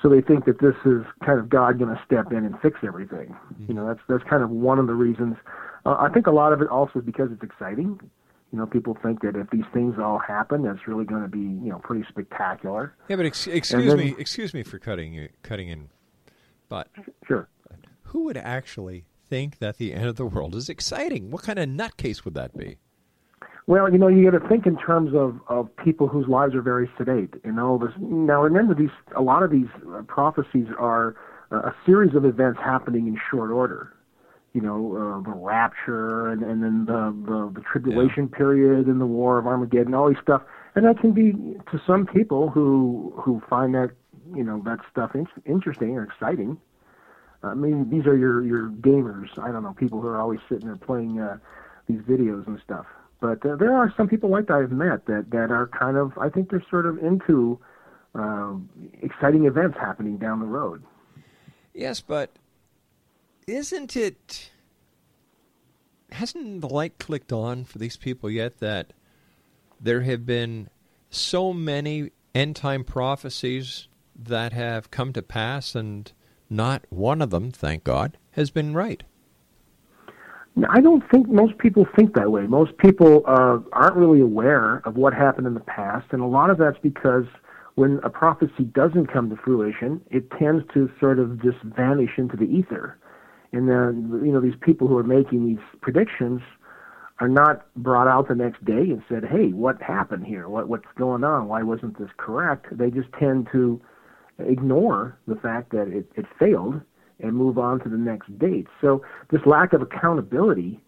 so 0.03 0.09
they 0.09 0.21
think 0.21 0.45
that 0.45 0.61
this 0.61 0.77
is 0.85 1.03
kind 1.25 1.39
of 1.39 1.49
God 1.49 1.79
going 1.79 1.95
to 1.95 2.01
step 2.05 2.33
in 2.33 2.45
and 2.45 2.55
fix 2.61 2.79
everything. 2.87 3.35
Mm-hmm. 3.53 3.65
You 3.69 3.75
know, 3.75 3.87
that's 3.87 4.01
that's 4.09 4.25
kind 4.29 4.43
of 4.43 4.51
one 4.51 4.79
of 4.79 4.87
the 4.87 4.95
reasons. 4.95 5.37
Uh, 5.85 5.97
I 5.99 6.09
think 6.13 6.27
a 6.27 6.31
lot 6.31 6.53
of 6.53 6.61
it 6.63 6.69
also 6.69 7.01
is 7.01 7.05
because 7.05 7.31
it's 7.33 7.43
exciting. 7.43 7.99
You 8.53 8.59
know, 8.59 8.67
people 8.67 8.97
think 9.03 9.21
that 9.23 9.37
if 9.37 9.51
these 9.51 9.65
things 9.75 9.97
all 9.99 10.19
happen, 10.19 10.63
that's 10.63 10.89
really 10.89 11.05
going 11.05 11.23
to 11.23 11.29
be 11.29 11.39
you 11.39 11.71
know 11.71 11.79
pretty 11.79 12.05
spectacular. 12.09 12.95
Yeah, 13.09 13.17
but 13.17 13.27
ex- 13.27 13.47
excuse 13.47 13.87
then, 13.87 13.99
me, 13.99 14.15
excuse 14.19 14.55
me 14.55 14.63
for 14.63 14.79
cutting 14.79 15.13
you, 15.13 15.29
cutting 15.43 15.69
in, 15.69 15.89
but 16.69 16.89
sure, 17.27 17.49
who 18.05 18.25
would 18.25 18.39
actually 18.39 19.05
think 19.29 19.59
that 19.59 19.77
the 19.77 19.93
end 19.93 20.07
of 20.07 20.17
the 20.17 20.27
world 20.27 20.55
is 20.55 20.69
exciting? 20.69 21.31
What 21.31 21.43
kind 21.43 21.59
of 21.59 21.69
nutcase 21.69 22.25
would 22.25 22.35
that 22.35 22.57
be? 22.57 22.79
Well, 23.67 23.93
you 23.93 23.99
know, 23.99 24.09
you 24.09 24.31
got 24.31 24.43
to 24.43 24.49
think 24.49 24.65
in 24.65 24.79
terms 24.79 25.15
of, 25.15 25.41
of 25.49 25.69
people 25.77 26.09
whose 26.09 26.27
lives 26.27 26.55
are 26.55 26.63
very 26.63 26.91
sedate. 26.97 27.35
You 27.45 27.53
know, 27.53 27.77
this, 27.77 27.93
now 27.99 28.43
remember 28.43 28.75
these. 28.75 28.89
A 29.15 29.21
lot 29.21 29.43
of 29.43 29.51
these 29.51 29.69
uh, 29.93 30.01
prophecies 30.09 30.69
are 30.79 31.17
uh, 31.53 31.57
a 31.57 31.75
series 31.85 32.15
of 32.15 32.25
events 32.25 32.59
happening 32.65 33.09
in 33.09 33.19
short 33.31 33.51
order. 33.51 33.93
You 34.55 34.63
know, 34.63 34.97
uh, 34.97 35.31
the 35.31 35.37
rapture, 35.37 36.29
and, 36.29 36.43
and 36.43 36.63
then 36.63 36.87
the, 36.87 37.15
the 37.27 37.61
the 37.61 37.61
tribulation 37.61 38.29
yeah. 38.33 38.39
period, 38.39 38.87
and 38.87 39.01
the 39.01 39.07
war 39.07 39.39
of 39.39 39.47
Armageddon, 39.47 39.95
all 39.95 40.09
these 40.09 40.23
stuff, 40.23 40.43
and 40.75 40.85
that 40.87 40.99
can 41.01 41.13
be 41.13 41.33
to 41.33 41.81
some 41.87 42.07
people 42.07 42.49
who 42.49 43.13
who 43.17 43.43
find 43.49 43.75
that 43.75 43.91
you 44.35 44.43
know 44.43 44.63
that 44.65 44.79
stuff 44.91 45.15
in, 45.15 45.27
interesting 45.45 45.97
or 45.97 46.03
exciting. 46.03 46.59
I 47.43 47.55
mean, 47.55 47.89
these 47.91 48.07
are 48.07 48.17
your 48.17 48.45
your 48.45 48.69
gamers. 48.71 49.39
I 49.39 49.53
don't 49.53 49.63
know, 49.63 49.75
people 49.75 50.01
who 50.01 50.09
are 50.09 50.21
always 50.21 50.41
sitting 50.49 50.67
there 50.67 50.77
playing 50.77 51.21
uh, 51.21 51.39
these 51.87 52.01
videos 52.01 52.47
and 52.47 52.59
stuff. 52.65 52.87
But 53.21 53.45
uh, 53.45 53.57
there 53.57 53.75
are 53.75 53.93
some 53.97 54.09
people 54.09 54.31
like 54.31 54.47
that 54.47 54.55
I've 54.55 54.73
met 54.73 55.07
that 55.07 55.31
that 55.31 55.51
are 55.51 55.69
kind 55.69 55.97
of 55.97 56.17
I 56.19 56.29
think 56.29 56.51
they're 56.51 56.65
sort 56.71 56.87
of 56.87 56.99
into 56.99 57.61
um, 58.15 58.69
exciting 59.03 59.47
events 59.47 59.77
happening 59.79 60.17
down 60.17 60.41
the 60.41 60.47
road. 60.47 60.83
Yes, 61.75 62.01
but 62.01 62.31
isn't 63.49 63.97
it? 63.97 64.51
Hasn't 66.13 66.61
the 66.61 66.69
light 66.69 66.99
clicked 66.99 67.33
on 67.33 67.65
for 67.65 67.79
these 67.79 67.97
people 67.97 68.31
yet 68.31 68.59
that 68.61 68.93
there 69.81 70.03
have 70.03 70.27
been 70.27 70.69
so 71.11 71.53
many 71.53 72.11
end 72.35 72.57
time 72.57 72.85
prophecies 72.85 73.89
that 74.17 74.53
have 74.53 74.91
come 74.91 75.13
to 75.13 75.23
pass, 75.23 75.75
and 75.75 76.11
not 76.51 76.85
one 76.91 77.23
of 77.23 77.31
them, 77.31 77.51
thank 77.51 77.85
God, 77.85 78.19
has 78.33 78.51
been 78.51 78.75
right? 78.75 79.03
I 80.69 80.81
don't 80.81 81.09
think 81.09 81.29
most 81.29 81.57
people 81.59 81.87
think 81.95 82.15
that 82.15 82.33
way. 82.33 82.47
Most 82.49 82.77
people 82.79 83.23
uh, 83.27 83.59
aren't 83.73 83.97
really 83.97 84.21
aware 84.21 84.83
of 84.85 84.97
what 84.97 85.15
happened 85.15 85.47
in 85.47 85.55
the 85.55 85.61
past, 85.61 86.09
and 86.11 86.21
a 86.21 86.27
lot 86.27 86.51
of 86.51 86.59
that's 86.59 86.79
because 86.83 87.25
when 87.77 88.01
a 88.03 88.11
prophecy 88.11 88.65
doesn't 88.75 89.07
come 89.07 89.31
to 89.31 89.37
fruition, 89.37 90.01
it 90.11 90.29
tends 90.33 90.65
to 90.75 90.91
sort 90.99 91.21
of 91.21 91.41
just 91.41 91.59
vanish 91.63 92.11
into 92.19 92.37
the 92.37 92.45
ether. 92.45 92.99
And 93.53 93.69
then, 93.69 94.21
you 94.25 94.33
know, 94.33 94.41
these 94.41 94.59
people 94.61 94.89
who 94.89 94.99
are 94.99 95.03
making 95.03 95.47
these 95.47 95.65
predictions 95.81 96.41
are 97.21 97.29
not 97.29 97.67
brought 97.75 98.07
out 98.07 98.29
the 98.29 98.35
next 98.35 98.65
day 98.65 98.91
and 98.91 99.03
said, 99.09 99.25
"Hey, 99.25 99.53
what 99.53 99.81
happened 99.83 100.27
here? 100.27 100.49
What 100.49 100.69
what's 100.69 100.85
going 100.97 101.25
on? 101.25 101.49
Why 101.49 101.63
wasn't 101.63 101.99
this 101.99 102.11
correct?" 102.17 102.67
They 102.77 102.91
just 102.91 103.13
tend 103.19 103.49
to 103.53 103.81
ignore 104.39 105.19
the 105.27 105.35
fact 105.37 105.71
that 105.71 105.89
it, 105.89 106.11
it 106.15 106.27
failed 106.39 106.81
and 107.21 107.35
move 107.35 107.59
on 107.59 107.81
to 107.81 107.89
the 107.89 107.97
next 107.97 108.39
date. 108.39 108.69
So 108.81 109.03
this 109.31 109.41
lack 109.47 109.73
of 109.73 109.83
accountability 109.83 110.81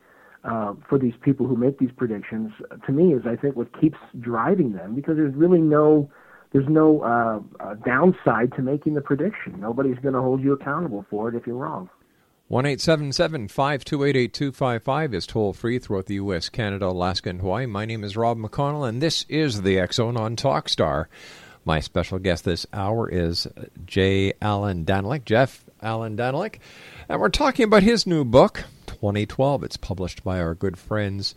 uh, 0.44 0.74
for 0.88 0.98
these 0.98 1.14
people 1.22 1.46
who 1.46 1.56
make 1.56 1.78
these 1.78 1.90
predictions, 1.96 2.52
to 2.86 2.92
me, 2.92 3.12
is 3.12 3.22
I 3.26 3.36
think 3.36 3.56
what 3.56 3.78
keeps 3.80 3.98
driving 4.20 4.72
them 4.72 4.94
because 4.94 5.16
there's 5.16 5.34
really 5.34 5.60
no 5.60 6.10
there's 6.52 6.68
no 6.68 7.02
uh, 7.02 7.64
uh, 7.64 7.74
downside 7.86 8.52
to 8.56 8.62
making 8.62 8.94
the 8.94 9.00
prediction. 9.00 9.60
Nobody's 9.60 9.98
going 9.98 10.14
to 10.14 10.20
hold 10.20 10.42
you 10.42 10.52
accountable 10.52 11.06
for 11.08 11.28
it 11.28 11.34
if 11.36 11.46
you're 11.46 11.56
wrong. 11.56 11.88
One 12.50 12.66
is 12.66 12.84
toll 15.28 15.52
free 15.52 15.78
throughout 15.78 16.06
the 16.06 16.14
U.S., 16.14 16.48
Canada, 16.48 16.86
Alaska, 16.86 17.30
and 17.30 17.40
Hawaii. 17.40 17.66
My 17.66 17.84
name 17.84 18.02
is 18.02 18.16
Rob 18.16 18.38
McConnell, 18.38 18.88
and 18.88 19.00
this 19.00 19.24
is 19.28 19.62
the 19.62 19.86
Zone 19.92 20.16
on 20.16 20.34
Talkstar. 20.34 21.06
My 21.64 21.78
special 21.78 22.18
guest 22.18 22.44
this 22.44 22.66
hour 22.72 23.08
is 23.08 23.46
J. 23.86 24.32
Allan 24.42 24.84
Danelek. 24.84 25.24
Jeff 25.26 25.64
Allan 25.80 26.16
Danelek. 26.16 26.56
And 27.08 27.20
we're 27.20 27.28
talking 27.28 27.66
about 27.66 27.84
his 27.84 28.04
new 28.04 28.24
book, 28.24 28.64
2012. 28.86 29.62
It's 29.62 29.76
published 29.76 30.24
by 30.24 30.40
our 30.40 30.56
good 30.56 30.76
friends 30.76 31.36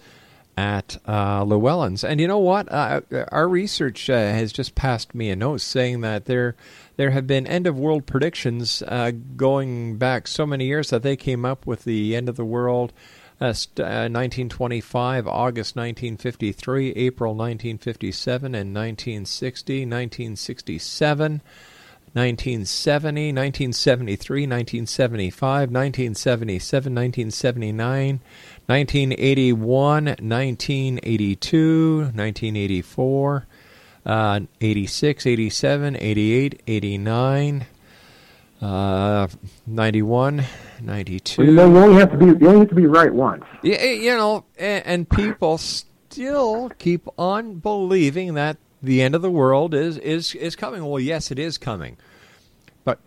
at 0.58 0.98
uh, 1.08 1.44
Llewellyn's. 1.44 2.04
And 2.04 2.20
you 2.20 2.28
know 2.28 2.40
what? 2.40 2.72
Uh, 2.72 3.02
our 3.32 3.48
research 3.48 4.10
uh, 4.10 4.16
has 4.16 4.52
just 4.52 4.74
passed 4.74 5.14
me 5.14 5.30
a 5.30 5.36
note 5.36 5.62
saying 5.62 6.02
that 6.02 6.26
there 6.26 6.56
there 6.96 7.12
have 7.12 7.28
been 7.28 7.48
end 7.48 7.68
of 7.68 7.78
world 7.78 8.06
predictions 8.06 8.84
uh, 8.88 9.12
going 9.36 9.98
back 9.98 10.28
so 10.28 10.46
many 10.46 10.66
years 10.66 10.90
that 10.90 11.04
they 11.04 11.16
came 11.16 11.46
up 11.46 11.66
with 11.66 11.84
the 11.84 12.16
end 12.16 12.30
of 12.30 12.36
the 12.36 12.46
world. 12.46 12.94
Uh, 13.42 13.52
1925, 13.76 15.28
uh, 15.28 15.30
August 15.30 15.76
1953, 15.76 16.92
April 16.92 17.34
1957, 17.34 18.56
and 18.56 18.74
1960, 18.74 19.74
1967. 19.86 21.42
1970, 22.14 23.34
1973, 23.34 24.42
1975, 24.44 25.72
1977, 25.72 26.94
1979, 26.94 28.20
1981, 28.68 30.06
1982, 30.06 31.98
1984, 31.98 33.48
uh, 34.06 34.42
86, 34.62 35.26
87, 35.26 35.98
88, 35.98 36.62
89, 36.68 37.66
uh, 38.62 39.28
91, 39.68 40.44
92. 40.82 41.42
Well, 41.42 41.48
you 41.48 41.54
know, 41.54 41.68
you 41.68 41.78
only 41.78 42.00
have 42.00 42.12
to 42.12 42.18
be 42.18 42.26
you 42.26 42.48
only 42.48 42.60
have 42.60 42.70
to 42.70 42.76
be 42.76 42.86
right 42.86 43.14
once. 43.14 43.44
Yeah, 43.62 43.76
eh, 43.76 43.94
you 43.94 44.16
know, 44.16 44.46
and, 44.58 44.86
and 44.86 45.10
people 45.10 45.58
still 45.58 46.70
keep 46.78 47.08
on 47.18 47.56
believing 47.56 48.34
that 48.36 48.58
the 48.82 49.02
end 49.02 49.16
of 49.16 49.22
the 49.22 49.32
world 49.32 49.74
is 49.74 49.98
is 49.98 50.36
is 50.36 50.56
coming. 50.56 50.86
Well, 50.86 51.00
yes, 51.00 51.32
it 51.32 51.40
is 51.40 51.58
coming, 51.58 51.98
but 52.84 53.00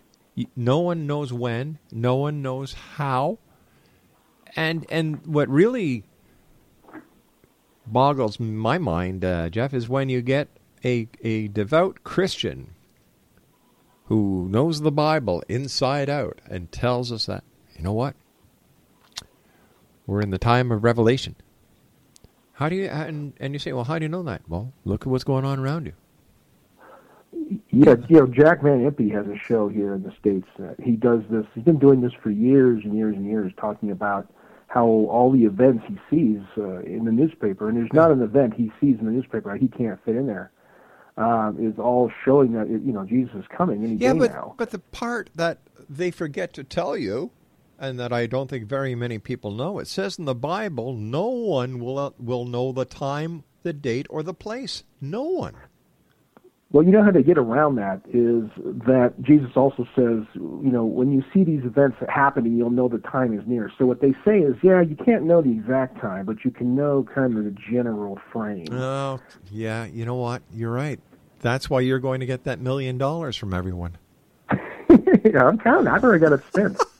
no 0.55 0.79
one 0.79 1.07
knows 1.07 1.31
when. 1.31 1.79
No 1.91 2.15
one 2.15 2.41
knows 2.41 2.73
how. 2.73 3.37
And 4.55 4.85
and 4.89 5.25
what 5.25 5.49
really 5.49 6.03
boggles 7.85 8.39
my 8.39 8.77
mind, 8.77 9.23
uh, 9.23 9.49
Jeff, 9.49 9.73
is 9.73 9.87
when 9.87 10.09
you 10.09 10.21
get 10.21 10.49
a 10.87 11.07
a 11.21 11.47
devout 11.49 12.03
Christian 12.03 12.71
who 14.05 14.47
knows 14.49 14.81
the 14.81 14.91
Bible 14.91 15.43
inside 15.49 16.09
out 16.09 16.39
and 16.49 16.71
tells 16.71 17.11
us 17.11 17.25
that 17.25 17.43
you 17.75 17.83
know 17.83 17.93
what 17.93 18.15
we're 20.05 20.21
in 20.21 20.29
the 20.29 20.37
time 20.37 20.71
of 20.71 20.83
revelation. 20.83 21.35
How 22.53 22.69
do 22.69 22.75
you 22.75 22.85
and, 22.85 23.33
and 23.39 23.53
you 23.53 23.59
say, 23.59 23.73
well, 23.73 23.83
how 23.83 23.99
do 23.99 24.05
you 24.05 24.09
know 24.09 24.23
that? 24.23 24.41
Well, 24.47 24.73
look 24.85 25.01
at 25.01 25.07
what's 25.07 25.25
going 25.25 25.45
on 25.45 25.59
around 25.59 25.85
you. 25.85 25.93
Yeah, 27.69 27.95
you 28.09 28.19
know, 28.19 28.27
Jack 28.27 28.63
Van 28.63 28.89
Impe 28.89 29.11
has 29.13 29.27
a 29.27 29.37
show 29.37 29.67
here 29.67 29.93
in 29.93 30.03
the 30.03 30.11
states. 30.19 30.47
Uh, 30.57 30.73
he 30.81 30.93
does 30.93 31.21
this. 31.29 31.45
He's 31.53 31.63
been 31.63 31.77
doing 31.77 32.01
this 32.01 32.13
for 32.23 32.31
years 32.31 32.83
and 32.83 32.97
years 32.97 33.15
and 33.15 33.25
years, 33.25 33.51
talking 33.57 33.91
about 33.91 34.27
how 34.67 34.85
all 34.85 35.31
the 35.31 35.45
events 35.45 35.83
he 35.87 35.97
sees 36.09 36.41
uh, 36.57 36.79
in 36.79 37.05
the 37.05 37.11
newspaper, 37.11 37.69
and 37.69 37.77
there's 37.77 37.93
not 37.93 38.11
an 38.11 38.21
event 38.21 38.53
he 38.53 38.71
sees 38.81 38.97
in 38.99 39.05
the 39.05 39.11
newspaper 39.11 39.55
he 39.55 39.67
can't 39.67 40.03
fit 40.03 40.15
in 40.15 40.25
there, 40.27 40.51
um, 41.17 41.57
is 41.59 41.77
all 41.79 42.11
showing 42.23 42.53
that 42.53 42.69
you 42.69 42.93
know 42.93 43.03
Jesus 43.03 43.35
is 43.35 43.45
coming 43.55 43.83
any 43.83 43.95
yeah, 43.95 44.13
day 44.13 44.19
but, 44.19 44.31
now. 44.31 44.55
but 44.57 44.71
the 44.71 44.79
part 44.79 45.29
that 45.35 45.59
they 45.89 46.11
forget 46.11 46.53
to 46.53 46.63
tell 46.63 46.95
you 46.95 47.31
and 47.79 47.99
that 47.99 48.11
I 48.11 48.25
don't 48.25 48.49
think 48.49 48.65
very 48.65 48.95
many 48.95 49.19
people 49.19 49.51
know. 49.51 49.79
It 49.79 49.87
says 49.87 50.17
in 50.17 50.25
the 50.25 50.35
Bible, 50.35 50.93
no 50.93 51.27
one 51.27 51.79
will 51.79 51.97
uh, 51.97 52.11
will 52.17 52.45
know 52.45 52.71
the 52.71 52.85
time, 52.85 53.43
the 53.63 53.73
date, 53.73 54.07
or 54.09 54.23
the 54.23 54.33
place. 54.33 54.83
No 55.01 55.23
one. 55.23 55.55
Well, 56.71 56.83
you 56.83 56.91
know 56.91 57.01
how 57.01 57.11
to 57.11 57.23
get 57.23 57.37
around 57.37 57.75
that 57.75 58.01
is 58.07 58.49
that 58.85 59.13
Jesus 59.21 59.51
also 59.55 59.87
says, 59.95 60.25
you 60.35 60.69
know, 60.69 60.83
when 60.83 61.13
you 61.13 61.23
see 61.33 61.45
these 61.45 61.63
events 61.63 61.95
happening, 62.09 62.57
you'll 62.57 62.71
know 62.71 62.89
the 62.89 62.97
time 62.97 63.37
is 63.37 63.47
near. 63.47 63.71
So 63.77 63.85
what 63.85 64.01
they 64.01 64.13
say 64.25 64.39
is, 64.39 64.55
yeah, 64.61 64.81
you 64.81 64.97
can't 64.97 65.23
know 65.23 65.41
the 65.41 65.51
exact 65.51 66.01
time, 66.01 66.25
but 66.25 66.43
you 66.43 66.51
can 66.51 66.75
know 66.75 67.07
kind 67.15 67.37
of 67.37 67.45
the 67.45 67.55
general 67.71 68.19
frame. 68.33 68.67
Oh, 68.71 69.21
yeah. 69.49 69.85
You 69.85 70.05
know 70.05 70.15
what? 70.15 70.41
You're 70.53 70.71
right. 70.71 70.99
That's 71.39 71.69
why 71.69 71.79
you're 71.79 71.99
going 71.99 72.19
to 72.19 72.25
get 72.25 72.43
that 72.43 72.59
million 72.59 72.97
dollars 72.97 73.37
from 73.37 73.53
everyone. 73.53 73.97
yeah, 74.51 75.45
I'm 75.45 75.57
counting. 75.59 75.87
I've 75.87 76.03
already 76.03 76.19
got 76.19 76.33
it 76.33 76.45
spent. 76.47 76.77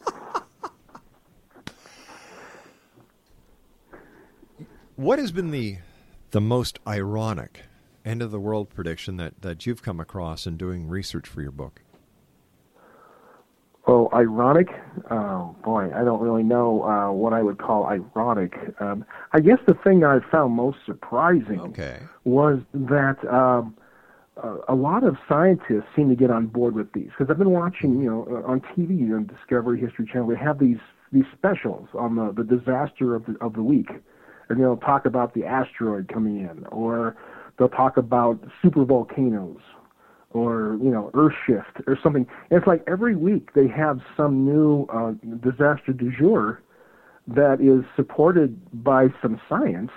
What 4.98 5.20
has 5.20 5.32
been 5.32 5.52
the 5.52 5.78
the 6.32 6.42
most 6.42 6.80
ironic 6.88 7.67
end 8.08 8.22
of 8.22 8.32
the 8.32 8.40
world 8.40 8.70
prediction 8.70 9.18
that, 9.18 9.42
that 9.42 9.66
you've 9.66 9.84
come 9.84 10.00
across 10.00 10.48
in 10.48 10.58
doing 10.58 10.88
research 10.88 11.28
for 11.28 11.42
your 11.42 11.52
book? 11.52 11.82
Oh, 13.86 14.10
ironic? 14.14 14.68
Oh, 15.12 15.56
boy, 15.64 15.90
I 15.96 16.04
don't 16.04 16.22
really 16.22 16.44
know 16.44 16.84
uh, 16.84 17.12
what 17.12 17.34
I 17.34 17.42
would 17.42 17.58
call 17.58 17.86
ironic. 17.86 18.54
Um, 18.80 19.06
I 19.32 19.40
guess 19.40 19.60
the 19.66 19.76
thing 19.76 20.04
I 20.04 20.20
found 20.30 20.54
most 20.54 20.80
surprising 20.86 21.60
Okay. 21.60 22.00
was 22.26 22.60
that 22.74 23.18
um, 23.34 23.78
a 24.68 24.76
lot 24.76 25.04
of 25.04 25.16
scientists 25.28 25.86
seem 25.96 26.10
to 26.10 26.16
get 26.16 26.30
on 26.30 26.48
board 26.48 26.76
with 26.76 26.92
these 26.94 27.10
because 27.18 27.28
I've 27.30 27.38
been 27.38 27.52
watching, 27.52 28.02
you 28.02 28.10
know, 28.10 28.28
uh, 28.30 28.52
on 28.52 28.60
TV 28.60 29.14
on 29.14 29.26
Discovery 29.26 29.80
History 29.80 30.06
Channel. 30.06 30.28
They 30.28 30.36
have 30.36 30.60
these 30.60 30.80
these 31.12 31.26
specials 31.38 31.88
on 31.94 32.16
the 32.16 32.34
the 32.34 32.44
disaster 32.44 33.16
of 33.16 33.26
the 33.26 33.38
of 33.40 33.54
the 33.54 33.64
week, 33.64 33.90
and 34.50 34.60
they'll 34.60 34.78
talk 34.78 35.06
about 35.06 35.34
the 35.34 35.46
asteroid 35.46 36.10
coming 36.14 36.40
in, 36.42 36.66
or 36.68 37.16
they'll 37.58 37.70
talk 37.70 37.98
about 37.98 38.40
super 38.62 38.86
volcanoes, 38.86 39.62
or 40.32 40.78
you 40.82 40.90
know 40.90 41.12
Earth 41.14 41.34
shift 41.46 41.88
or 41.88 41.98
something. 42.02 42.26
And 42.50 42.58
it's 42.58 42.68
like 42.68 42.84
every 42.88 43.16
week 43.16 43.54
they 43.54 43.68
have 43.68 44.00
some 44.16 44.46
new 44.46 44.86
uh, 44.86 45.12
disaster 45.40 45.94
du 45.94 46.12
jour 46.12 46.62
that 47.28 47.60
is 47.60 47.86
supported 47.96 48.60
by 48.84 49.08
some 49.22 49.40
science 49.50 49.92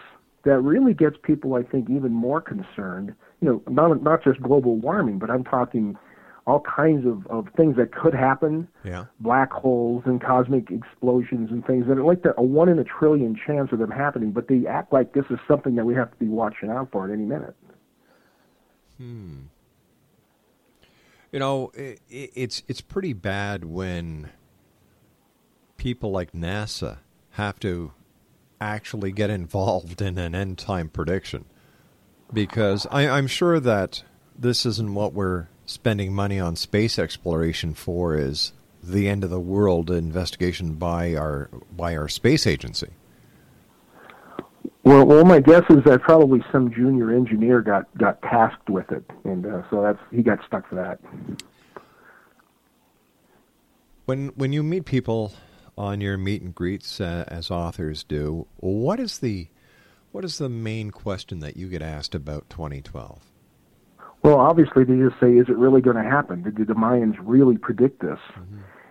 that 0.45 0.59
really 0.61 0.95
gets 0.95 1.17
people, 1.23 1.55
I 1.55 1.63
think, 1.63 1.91
even 1.91 2.13
more 2.13 2.41
concerned. 2.41 3.15
You 3.41 3.49
know, 3.49 3.63
not 3.69 4.03
not 4.03 4.25
just 4.25 4.41
global 4.43 4.77
warming, 4.77 5.19
but 5.19 5.31
I'm 5.31 5.45
talking 5.45 5.97
all 6.51 6.61
kinds 6.61 7.07
of, 7.07 7.27
of 7.29 7.47
things 7.57 7.77
that 7.77 7.93
could 7.95 8.15
happen, 8.15 8.67
Yeah. 8.85 9.05
black 9.21 9.53
holes 9.53 10.03
and 10.07 10.21
cosmic 10.21 10.71
explosions 10.71 11.51
and 11.51 11.65
things 11.67 11.87
that 11.87 11.97
are 11.99 12.03
like 12.05 12.23
the, 12.23 12.35
a 12.39 12.43
one 12.43 12.69
in 12.69 12.79
a 12.79 12.85
trillion 12.85 13.37
chance 13.47 13.71
of 13.73 13.79
them 13.79 13.91
happening, 13.91 14.33
but 14.33 14.49
they 14.49 14.67
act 14.67 14.93
like 14.93 15.13
this 15.13 15.25
is 15.31 15.39
something 15.47 15.77
that 15.77 15.85
we 15.85 15.95
have 15.95 16.11
to 16.11 16.17
be 16.17 16.27
watching 16.27 16.69
out 16.71 16.91
for 16.91 17.05
at 17.07 17.13
any 17.13 17.25
minute. 17.25 17.55
Hmm. 18.99 19.37
You 21.33 21.39
know, 21.39 21.71
i 21.79 21.97
i- 22.13 22.31
it's 22.35 22.63
it's 22.67 22.81
pretty 22.81 23.13
bad 23.13 23.65
when 23.65 24.31
people 25.77 26.11
like 26.11 26.33
NASA 26.33 26.99
have 27.33 27.61
to 27.61 27.93
actually 28.61 29.13
get 29.13 29.31
involved 29.31 30.03
in 30.03 30.19
an 30.19 30.35
end 30.35 30.59
time 30.59 30.89
prediction, 30.89 31.45
because 32.33 32.87
I, 32.91 33.09
I'm 33.09 33.27
sure 33.29 33.61
that 33.61 34.03
this 34.37 34.67
isn't 34.67 34.93
what 34.95 35.13
we're 35.15 35.47
spending 35.71 36.13
money 36.13 36.41
on 36.41 36.57
space 36.57 36.99
exploration 36.99 37.75
for. 37.75 38.17
Is 38.17 38.53
the 38.83 39.09
end 39.09 39.25
of 39.25 39.31
the 39.31 39.41
world 39.41 39.91
investigation 39.91 40.75
by 40.75 41.15
our 41.15 41.49
by 41.71 41.97
our 41.97 42.09
space 42.09 42.47
agency? 42.47 42.89
Well, 44.83 45.07
well, 45.07 45.25
my 45.25 45.41
guess 45.41 45.63
is 45.71 45.85
that 45.85 46.01
probably 46.03 46.43
some 46.51 46.73
junior 46.73 47.15
engineer 47.15 47.61
got 47.61 47.87
got 47.97 48.21
tasked 48.23 48.69
with 48.69 48.91
it, 48.91 49.05
and 49.25 49.47
uh, 49.47 49.63
so 49.71 49.83
that's 49.83 50.01
he 50.11 50.23
got 50.23 50.39
stuck 50.47 50.69
for 50.69 50.75
that. 50.77 51.01
When 54.07 54.29
when 54.29 54.53
you 54.53 54.63
meet 54.63 54.87
people 54.87 55.33
on 55.79 56.01
your 56.01 56.17
meet 56.17 56.43
and 56.43 56.55
greets 56.55 57.01
uh, 57.01 57.25
as 57.29 57.51
authors 57.51 58.03
do, 58.03 58.47
what 58.57 58.99
is 58.99 59.19
the 59.19 59.49
what 60.11 60.25
is 60.25 60.39
the 60.39 60.49
main 60.49 60.91
question 60.91 61.39
that 61.41 61.57
you 61.57 61.69
get 61.69 61.83
asked 61.83 62.15
about 62.15 62.51
2012? 62.51 63.30
Well, 64.23 64.39
obviously, 64.39 64.85
they 64.85 64.97
just 64.97 65.19
say, 65.19 65.37
"Is 65.37 65.49
it 65.49 65.57
really 65.57 65.81
going 65.81 65.97
to 65.97 66.03
happen? 66.03 66.43
Did 66.43 66.57
the 66.57 66.75
Mayans 66.75 67.17
really 67.21 67.57
predict 67.57 68.01
this?" 68.01 68.19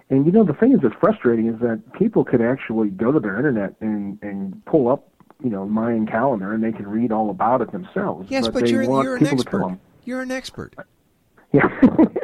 And 0.10 0.26
you 0.26 0.32
know, 0.32 0.44
the 0.44 0.54
thing 0.54 0.74
is 0.74 0.80
that's 0.82 0.96
frustrating 1.00 1.48
is 1.48 1.60
that 1.60 1.82
people 1.94 2.26
could 2.26 2.42
actually 2.42 2.90
go 2.90 3.12
to 3.12 3.20
their 3.20 3.38
internet 3.38 3.76
and 3.80 4.18
and 4.24 4.64
pull 4.66 4.88
up, 4.90 5.08
you 5.44 5.52
know, 5.52 5.66
Mayan 5.68 6.08
calendar, 6.08 6.54
and 6.54 6.64
they 6.64 6.72
can 6.72 6.88
read 6.88 7.12
all 7.12 7.30
about 7.30 7.62
it 7.62 7.72
themselves. 7.72 8.30
Yes, 8.30 8.48
but, 8.48 8.66
they 8.66 8.72
you're 8.72 8.90
want 8.90 9.04
you're 9.04 9.16
an 9.16 9.24
people 9.24 9.38
to 9.38 9.44
tell 9.44 9.70
expert. 9.70 9.80
You're 10.06 10.22
an 10.22 10.32
expert. 10.32 10.76
Yeah. 11.52 11.68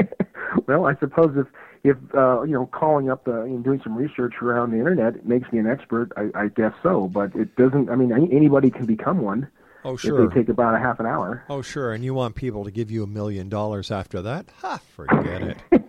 well, 0.67 0.87
I 0.87 0.95
suppose 0.95 1.37
if 1.37 1.47
if 1.83 1.97
uh, 2.15 2.41
you 2.41 2.53
know 2.53 2.65
calling 2.65 3.11
up 3.11 3.25
the 3.25 3.41
and 3.41 3.63
doing 3.63 3.79
some 3.83 3.95
research 3.95 4.33
around 4.41 4.71
the 4.71 4.77
internet 4.77 5.27
makes 5.27 5.51
me 5.51 5.59
an 5.59 5.67
expert, 5.67 6.11
I, 6.17 6.31
I 6.33 6.47
guess 6.47 6.73
so. 6.81 7.07
But 7.07 7.35
it 7.35 7.55
doesn't. 7.55 7.91
I 7.91 7.95
mean, 7.95 8.11
any- 8.11 8.33
anybody 8.33 8.71
can 8.71 8.87
become 8.87 9.21
one 9.21 9.47
Oh 9.85 9.93
if 9.93 10.01
sure. 10.01 10.27
they 10.27 10.33
take 10.35 10.49
about 10.49 10.75
a 10.75 10.79
half 10.79 10.99
an 10.99 11.05
hour. 11.05 11.43
Oh 11.49 11.61
sure. 11.61 11.93
And 11.93 12.03
you 12.03 12.13
want 12.13 12.35
people 12.35 12.63
to 12.65 12.71
give 12.71 12.91
you 12.91 13.03
a 13.03 13.07
million 13.07 13.47
dollars 13.49 13.91
after 13.91 14.21
that? 14.23 14.47
Ha! 14.61 14.79
Forget 14.95 15.41
it. 15.43 15.57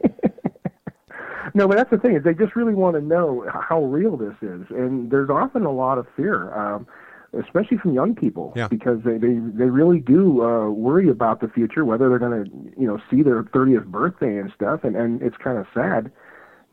No, 1.55 1.67
but 1.67 1.77
that's 1.79 1.89
the 1.91 1.97
thing 1.97 2.15
is 2.15 2.23
they 2.23 2.35
just 2.35 2.55
really 2.55 2.75
want 2.75 2.97
to 2.97 3.01
know 3.01 3.47
how 3.51 3.83
real 3.85 4.19
this 4.19 4.35
is, 4.43 4.67
and 4.71 5.11
there's 5.11 5.31
often 5.31 5.65
a 5.65 5.71
lot 5.73 5.97
of 5.97 6.07
fear, 6.15 6.53
um, 6.55 6.87
especially 7.33 7.79
from 7.79 7.95
young 7.95 8.15
people, 8.15 8.53
Yeah. 8.55 8.69
because 8.69 8.99
they 9.05 9.17
they 9.17 9.39
they 9.55 9.65
really 9.71 9.99
do 10.01 10.43
uh, 10.45 10.69
worry 10.69 11.09
about 11.09 11.41
the 11.41 11.49
future, 11.49 11.83
whether 11.87 12.11
they're 12.11 12.19
going 12.19 12.45
to 12.45 12.51
you 12.79 12.87
know 12.87 12.99
see 13.11 13.23
their 13.23 13.43
30th 13.45 13.87
birthday 13.87 14.37
and 14.37 14.53
stuff, 14.55 14.85
and 14.85 14.97
and 14.97 15.23
it's 15.23 15.39
kind 15.39 15.57
of 15.57 15.67
sad. 15.73 16.13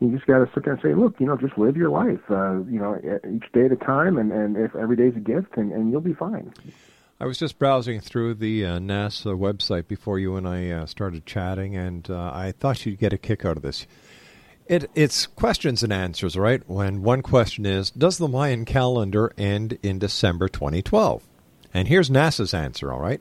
You 0.00 0.10
just 0.14 0.26
got 0.26 0.40
to 0.40 0.50
sit 0.52 0.64
there 0.64 0.74
and 0.74 0.82
say, 0.82 0.92
look, 0.92 1.18
you 1.18 1.24
know, 1.24 1.38
just 1.38 1.56
live 1.56 1.78
your 1.78 1.88
life, 1.88 2.20
uh, 2.28 2.56
you 2.64 2.78
know, 2.78 2.98
each 3.32 3.50
day 3.52 3.64
at 3.64 3.72
a 3.72 3.76
time, 3.76 4.18
and 4.18 4.32
and 4.32 4.54
if 4.58 4.74
every 4.76 4.96
day's 4.96 5.16
a 5.16 5.20
gift, 5.20 5.56
and 5.56 5.72
and 5.72 5.90
you'll 5.92 6.02
be 6.02 6.12
fine. 6.14 6.52
I 7.20 7.26
was 7.26 7.38
just 7.38 7.60
browsing 7.60 8.00
through 8.00 8.34
the 8.34 8.66
uh, 8.66 8.78
NASA 8.78 9.38
website 9.38 9.86
before 9.86 10.18
you 10.18 10.34
and 10.34 10.48
I 10.48 10.70
uh, 10.70 10.86
started 10.86 11.24
chatting, 11.24 11.76
and 11.76 12.10
uh, 12.10 12.32
I 12.34 12.52
thought 12.58 12.84
you'd 12.84 12.98
get 12.98 13.12
a 13.12 13.18
kick 13.18 13.44
out 13.44 13.56
of 13.56 13.62
this. 13.62 13.86
It, 14.66 14.90
it's 14.96 15.26
questions 15.26 15.84
and 15.84 15.92
answers, 15.92 16.36
right? 16.36 16.62
When 16.68 17.02
one 17.02 17.22
question 17.22 17.66
is, 17.66 17.90
does 17.90 18.18
the 18.18 18.26
Mayan 18.26 18.64
calendar 18.64 19.32
end 19.38 19.78
in 19.82 20.00
December 20.00 20.48
2012? 20.48 21.22
And 21.72 21.86
here's 21.86 22.10
NASA's 22.10 22.52
answer, 22.52 22.92
all 22.92 23.00
right? 23.00 23.20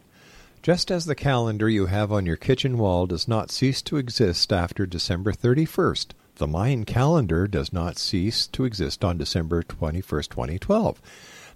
Just 0.64 0.90
as 0.90 1.06
the 1.06 1.16
calendar 1.16 1.70
you 1.70 1.86
have 1.86 2.12
on 2.12 2.26
your 2.26 2.38
kitchen 2.38 2.78
wall 2.80 3.06
does 3.06 3.28
not 3.28 3.52
cease 3.52 3.82
to 3.84 3.98
exist 3.98 4.52
after 4.52 4.88
December 4.88 5.34
31st, 5.34 6.14
the 6.38 6.48
Mayan 6.48 6.84
calendar 6.84 7.48
does 7.48 7.72
not 7.72 8.00
cease 8.00 8.48
to 8.48 8.66
exist 8.66 9.04
on 9.04 9.20
December 9.20 9.62
21st, 9.62 10.30
2012. 10.30 11.02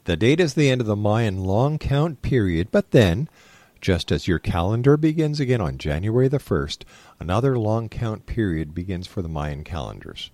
The 0.08 0.16
date 0.16 0.40
is 0.40 0.54
the 0.54 0.70
end 0.70 0.80
of 0.80 0.88
the 0.88 0.96
Mayan 0.96 1.44
long 1.44 1.78
count 1.78 2.22
period, 2.22 2.70
but 2.72 2.92
then, 2.92 3.28
just 3.82 4.10
as 4.10 4.26
your 4.26 4.40
calendar 4.40 4.96
begins 4.96 5.42
again 5.42 5.60
on 5.60 5.78
January 5.78 6.30
the 6.30 6.38
1st, 6.38 6.86
another 7.20 7.60
long 7.60 7.90
count 7.90 8.26
period 8.26 8.74
begins 8.74 9.06
for 9.06 9.22
the 9.22 9.28
Mayan 9.28 9.66
calendars. 9.66 10.32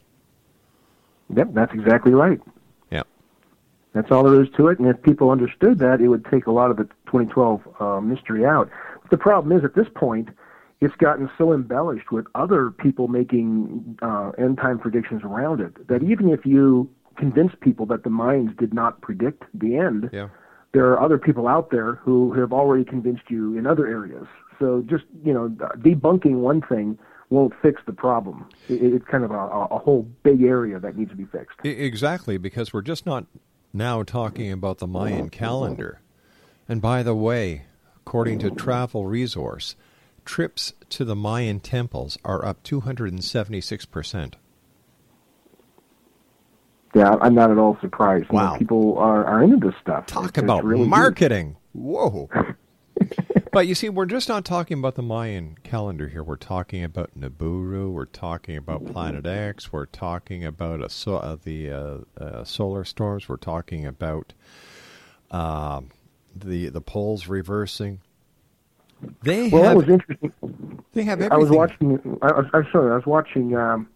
Yep, 1.36 1.56
that's 1.56 1.74
exactly 1.74 2.12
right. 2.12 2.40
Yeah. 2.92 3.02
That's 3.94 4.12
all 4.12 4.22
there 4.22 4.44
is 4.44 4.50
to 4.58 4.68
it. 4.68 4.78
And 4.78 4.88
if 4.88 5.02
people 5.02 5.32
understood 5.32 5.80
that, 5.80 6.02
it 6.02 6.08
would 6.08 6.26
take 6.26 6.46
a 6.46 6.52
lot 6.52 6.70
of 6.70 6.78
the 6.78 6.84
2012 7.08 7.62
uh, 7.80 8.00
mystery 8.00 8.46
out. 8.46 8.70
The 9.10 9.18
problem 9.18 9.58
is, 9.58 9.66
at 9.66 9.74
this 9.74 9.88
point, 9.96 10.30
it's 10.82 10.96
gotten 10.98 11.32
so 11.36 11.52
embellished 11.52 12.12
with 12.12 12.28
other 12.36 12.70
people 12.70 13.08
making 13.08 13.98
uh, 14.04 14.34
end 14.38 14.58
time 14.60 14.78
predictions 14.78 15.24
around 15.24 15.62
it 15.62 15.88
that 15.88 16.04
even 16.04 16.30
if 16.30 16.46
you 16.46 16.92
convince 17.18 17.54
people 17.62 17.86
that 17.88 18.04
the 18.04 18.10
Mayans 18.10 18.58
did 18.58 18.74
not 18.74 19.02
predict 19.02 19.44
the 19.54 19.78
end, 19.78 20.10
Yeah. 20.14 20.30
there 20.74 20.86
are 20.92 21.02
other 21.02 21.18
people 21.18 21.48
out 21.48 21.70
there 21.72 21.96
who 21.96 22.34
have 22.34 22.52
already 22.54 22.84
convinced 22.84 23.24
you 23.30 23.58
in 23.58 23.66
other 23.68 23.88
areas. 23.88 24.26
So 24.60 24.84
just 24.88 25.04
you 25.24 25.34
know, 25.34 25.50
debunking 25.78 26.36
one 26.36 26.62
thing 26.62 26.98
won't 27.30 27.54
fix 27.62 27.82
the 27.86 27.94
problem. 27.94 28.48
It's 28.70 29.06
kind 29.06 29.24
of 29.24 29.32
a, 29.32 29.36
a 29.36 29.80
whole 29.80 30.04
big 30.24 30.44
area 30.44 30.80
that 30.80 30.96
needs 30.96 31.10
to 31.12 31.18
be 31.18 31.26
fixed. 31.26 31.58
Exactly, 31.64 32.38
because 32.38 32.72
we're 32.74 32.82
just 32.82 33.06
not 33.06 33.26
now 33.74 34.04
talking 34.04 34.52
about 34.52 34.78
the 34.78 34.86
Mayan 34.88 35.30
calendar. 35.30 36.00
And 36.70 36.80
by 36.82 37.02
the 37.02 37.16
way, 37.16 37.64
according 37.98 38.38
to 38.40 38.52
Travel 38.52 39.08
Resource, 39.08 39.76
trips 40.26 40.74
to 40.90 41.04
the 41.04 41.16
Mayan 41.16 41.60
temples 41.60 42.18
are 42.24 42.46
up 42.46 42.62
276%. 42.64 44.34
Yeah, 46.94 47.16
I'm 47.22 47.34
not 47.34 47.50
at 47.52 47.58
all 47.58 47.78
surprised. 47.82 48.28
You 48.32 48.38
know, 48.40 48.56
people 48.58 48.98
are, 49.00 49.26
are 49.26 49.44
into 49.44 49.58
this 49.58 49.76
stuff. 49.82 50.06
Talk 50.06 50.26
It's- 50.26 50.30
it's 50.38 50.44
about 50.44 50.64
really 50.64 50.82
good. 50.84 50.90
marketing. 50.90 51.56
Whoa. 51.74 52.30
but 53.52 53.66
you 53.68 53.74
see, 53.74 53.90
we're 53.90 54.06
just 54.06 54.30
not 54.30 54.46
talking 54.46 54.78
about 54.78 54.94
the 54.96 55.02
Mayan 55.02 55.58
calendar 55.64 56.08
here. 56.08 56.24
We're 56.24 56.36
talking 56.36 56.84
about 56.84 57.10
Nibiru. 57.20 57.92
We're 57.92 58.06
talking 58.06 58.56
about 58.58 58.86
Planet 58.86 59.26
X. 59.26 59.74
We're 59.74 59.88
talking 59.88 60.46
about 60.46 60.84
a 60.84 60.90
so, 60.90 61.16
uh, 61.18 61.38
the 61.44 61.72
uh, 61.72 61.98
uh, 62.20 62.44
solar 62.44 62.84
storms. 62.86 63.28
We're 63.28 63.38
talking 63.38 63.86
about 63.88 64.34
um 65.32 65.90
the 66.36 66.70
the 66.70 66.82
poles 66.82 67.28
reversing. 67.28 68.02
They 69.24 69.50
Well, 69.50 69.64
that 69.64 69.76
was 69.76 69.90
interesting. 69.90 70.32
they 70.94 71.04
have 71.04 71.20
Everything. 71.20 71.34
I 71.34 71.38
was 71.38 71.50
watching. 71.50 72.20
I 72.22 72.28
was, 72.34 72.46
I'm 72.54 72.68
sorry. 72.72 72.92
I 72.92 72.96
was 72.96 73.06
watching 73.06 73.56
um, 73.56 73.90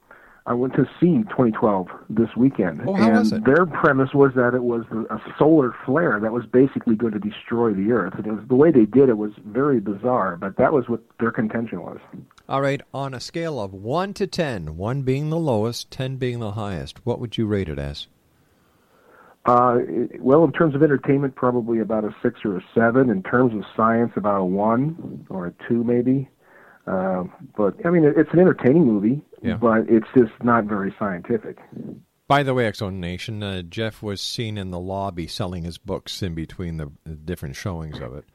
I 0.48 0.54
went 0.54 0.76
to 0.76 0.86
see 0.98 1.24
2012 1.24 1.88
this 2.10 2.30
weekend, 2.38 2.82
Oh, 2.88 2.96
and 2.96 3.30
their 3.46 3.66
premise 3.66 4.14
was 4.14 4.32
that 4.36 4.54
it 4.54 4.64
was 4.64 4.86
a 5.10 5.20
solar 5.38 5.76
flare 5.86 6.22
that 6.22 6.32
was 6.32 6.46
basically 6.46 6.96
going 6.96 7.12
to 7.12 7.20
destroy 7.20 7.74
the 7.74 7.92
Earth. 7.92 8.14
And 8.16 8.26
it 8.26 8.32
was, 8.32 8.48
the 8.48 8.56
way 8.56 8.72
they 8.72 8.86
did 8.86 9.10
it 9.10 9.18
was 9.18 9.34
very 9.46 9.82
bizarre, 9.82 10.38
but 10.38 10.56
that 10.56 10.72
was 10.72 10.88
what 10.88 11.02
their 11.20 11.32
contention 11.32 11.82
was. 11.82 12.00
All 12.48 12.62
right, 12.62 12.82
on 12.94 13.14
a 13.14 13.20
scale 13.20 13.60
of 13.60 13.74
1 13.74 14.14
to 14.14 14.26
10, 14.26 14.78
1 14.78 15.02
being 15.02 15.30
the 15.30 15.38
lowest, 15.38 15.92
10 15.92 16.16
being 16.16 16.40
the 16.40 16.54
highest, 16.54 17.06
what 17.06 17.20
would 17.20 17.38
you 17.38 17.46
rate 17.46 17.68
it 17.68 17.78
as? 17.78 18.08
Uh, 19.46 19.80
well, 20.20 20.46
in 20.46 20.54
terms 20.54 20.76
of 20.76 20.84
entertainment, 20.84 21.36
probably 21.36 21.80
about 21.80 22.06
a 22.06 22.16
six 22.22 22.42
or 22.46 22.58
a 22.58 22.62
seven. 22.76 23.10
In 23.10 23.24
terms 23.24 23.54
of 23.54 23.64
science, 23.78 24.12
about 24.18 24.42
a 24.42 24.46
one 24.46 25.26
or 25.30 25.48
a 25.48 25.54
two, 25.68 25.86
maybe. 25.86 26.30
Uh, 26.88 27.26
but 27.56 27.76
I 27.86 27.90
mean, 27.90 28.06
it's 28.06 28.32
an 28.34 28.40
entertaining 28.40 28.86
movie, 28.86 29.22
Yeah. 29.42 29.58
but 29.58 29.90
it's 29.90 30.08
just 30.16 30.32
not 30.44 30.64
very 30.66 30.96
scientific. 30.98 31.58
By 32.28 32.44
the 32.44 32.54
way, 32.54 32.66
X 32.66 32.80
Zone 32.80 33.00
Nation, 33.00 33.42
uh, 33.44 33.62
Jeff 33.62 34.02
was 34.02 34.22
seen 34.22 34.58
in 34.58 34.72
the 34.72 34.80
lobby 34.80 35.28
selling 35.28 35.64
his 35.64 35.78
books 35.78 36.22
in 36.24 36.34
between 36.34 36.78
the, 36.78 36.92
different 37.26 37.56
showings 37.56 38.00
of 38.00 38.16
it. 38.16 38.26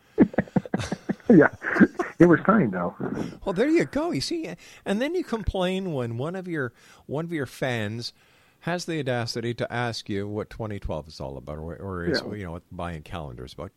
yeah, 1.31 1.49
it 2.19 2.27
was 2.27 2.41
kind 2.41 2.73
though. 2.73 2.95
Well, 3.45 3.53
there 3.55 3.69
you 3.69 3.85
go. 3.87 4.11
You 4.11 4.21
see, 4.21 4.49
and 4.85 5.01
then 5.01 5.15
you 5.15 5.25
complain 5.25 5.93
when 5.93 6.19
one 6.19 6.37
of 6.37 6.47
your 6.49 6.73
one 7.07 7.25
of 7.25 7.33
your 7.33 7.47
fans 7.47 8.13
has 8.61 8.85
the 8.85 8.99
audacity 9.01 9.53
to 9.55 9.73
ask 9.73 10.09
you 10.09 10.29
what 10.29 10.49
2012 10.51 11.09
is 11.09 11.21
all 11.21 11.37
about, 11.37 11.59
or, 11.59 11.75
or 11.77 12.05
is 12.05 12.23
Yeah. 12.25 12.35
you 12.35 12.45
know 12.45 12.53
what 12.53 12.63
Mayan 12.71 13.03
calendars 13.03 13.55
about. 13.55 13.73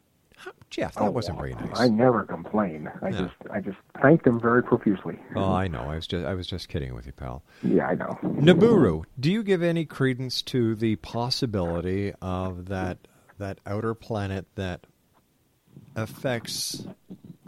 Jeff, 0.70 0.96
that 0.96 1.02
Oh, 1.04 1.12
wasn't 1.12 1.38
very 1.38 1.54
nice. 1.56 1.80
I 1.80 1.88
never 1.88 2.24
complain. 2.24 2.90
I 3.02 3.10
Yeah. 3.10 3.22
just, 3.22 3.34
I 3.52 3.60
just 3.62 3.78
thank 4.02 4.24
them 4.24 4.40
very 4.40 4.62
profusely. 4.62 5.18
Oh, 5.36 5.54
I 5.54 5.68
know. 5.68 5.82
I 5.90 5.96
was 5.96 6.06
just 6.08 6.26
I 6.26 6.34
was 6.34 6.48
just 6.48 6.68
kidding 6.70 6.94
with 6.94 7.06
you, 7.06 7.14
pal. 7.14 7.44
Yeah, 7.64 7.88
I 7.88 7.96
know. 7.96 8.18
Nibiru, 8.24 9.04
do 9.20 9.32
you 9.32 9.42
give 9.44 9.64
any 9.64 9.86
credence 9.86 10.42
to 10.44 10.76
the 10.76 10.98
possibility 10.98 12.14
of 12.22 12.66
that 12.68 12.98
that 13.38 13.60
outer 13.66 13.94
planet 13.94 14.48
that 14.56 14.86
affects 15.96 16.86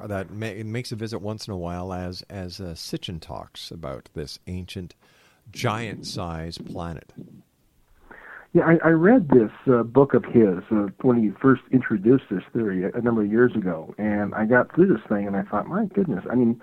that 0.06 0.30
ma- 0.32 0.54
makes 0.64 0.92
a 0.92 0.96
visit 0.96 1.20
once 1.20 1.48
in 1.48 1.54
a 1.54 1.58
while 1.58 1.92
as 1.92 2.22
as 2.30 2.60
uh, 2.62 2.74
Sitchin 2.76 3.20
talks 3.20 3.72
about 3.72 4.10
this 4.14 4.40
ancient 4.48 4.96
giant-sized 5.52 6.66
planet? 6.66 7.14
Yeah, 8.58 8.66
I, 8.66 8.88
I 8.88 8.90
read 8.90 9.30
this 9.30 9.52
uh, 9.72 9.84
book 9.84 10.16
of 10.16 10.26
his 10.26 10.64
uh, 10.72 10.88
when 11.02 11.22
he 11.22 11.30
first 11.40 11.62
introduced 11.72 12.24
this 12.32 12.42
theory 12.54 12.86
a, 12.86 12.92
a 12.98 13.02
number 13.02 13.22
of 13.22 13.30
years 13.32 13.56
ago, 13.56 13.94
and 14.00 14.34
I 14.34 14.46
got 14.46 14.74
through 14.74 14.88
this 14.88 15.06
thing, 15.08 15.28
and 15.28 15.36
I 15.36 15.44
thought, 15.44 15.68
my 15.68 15.86
goodness, 15.86 16.26
I 16.32 16.34
mean, 16.34 16.60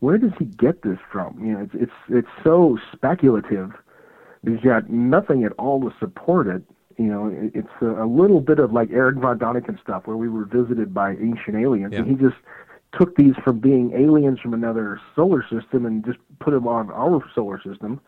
where 0.00 0.18
does 0.18 0.32
he 0.38 0.44
get 0.44 0.82
this 0.82 0.98
from? 1.10 1.42
You 1.42 1.54
know, 1.54 1.60
it's 1.60 1.74
it's 1.74 1.92
it's 2.10 2.28
so 2.44 2.78
speculative. 2.92 3.70
He's 4.46 4.60
got 4.60 4.90
nothing 4.90 5.44
at 5.44 5.52
all 5.52 5.80
to 5.80 5.96
support 5.98 6.48
it. 6.48 6.62
You 6.98 7.06
know, 7.06 7.28
it, 7.28 7.52
it's 7.54 7.80
a, 7.80 8.04
a 8.04 8.06
little 8.06 8.42
bit 8.42 8.58
of 8.58 8.74
like 8.74 8.90
Erich 8.90 9.16
von 9.16 9.38
Däniken 9.38 9.80
stuff, 9.80 10.06
where 10.06 10.18
we 10.18 10.28
were 10.28 10.44
visited 10.44 10.92
by 10.92 11.12
ancient 11.12 11.56
aliens, 11.56 11.94
Yeah. 11.94 12.00
and 12.00 12.08
he 12.08 12.14
just 12.14 12.36
took 12.92 13.16
these 13.16 13.36
from 13.42 13.58
being 13.58 13.92
aliens 13.94 14.38
from 14.38 14.52
another 14.52 15.00
solar 15.16 15.42
system 15.48 15.86
and 15.86 16.04
just 16.04 16.18
put 16.40 16.50
them 16.50 16.68
on 16.68 16.90
our 16.90 17.22
solar 17.34 17.58
system, 17.62 18.02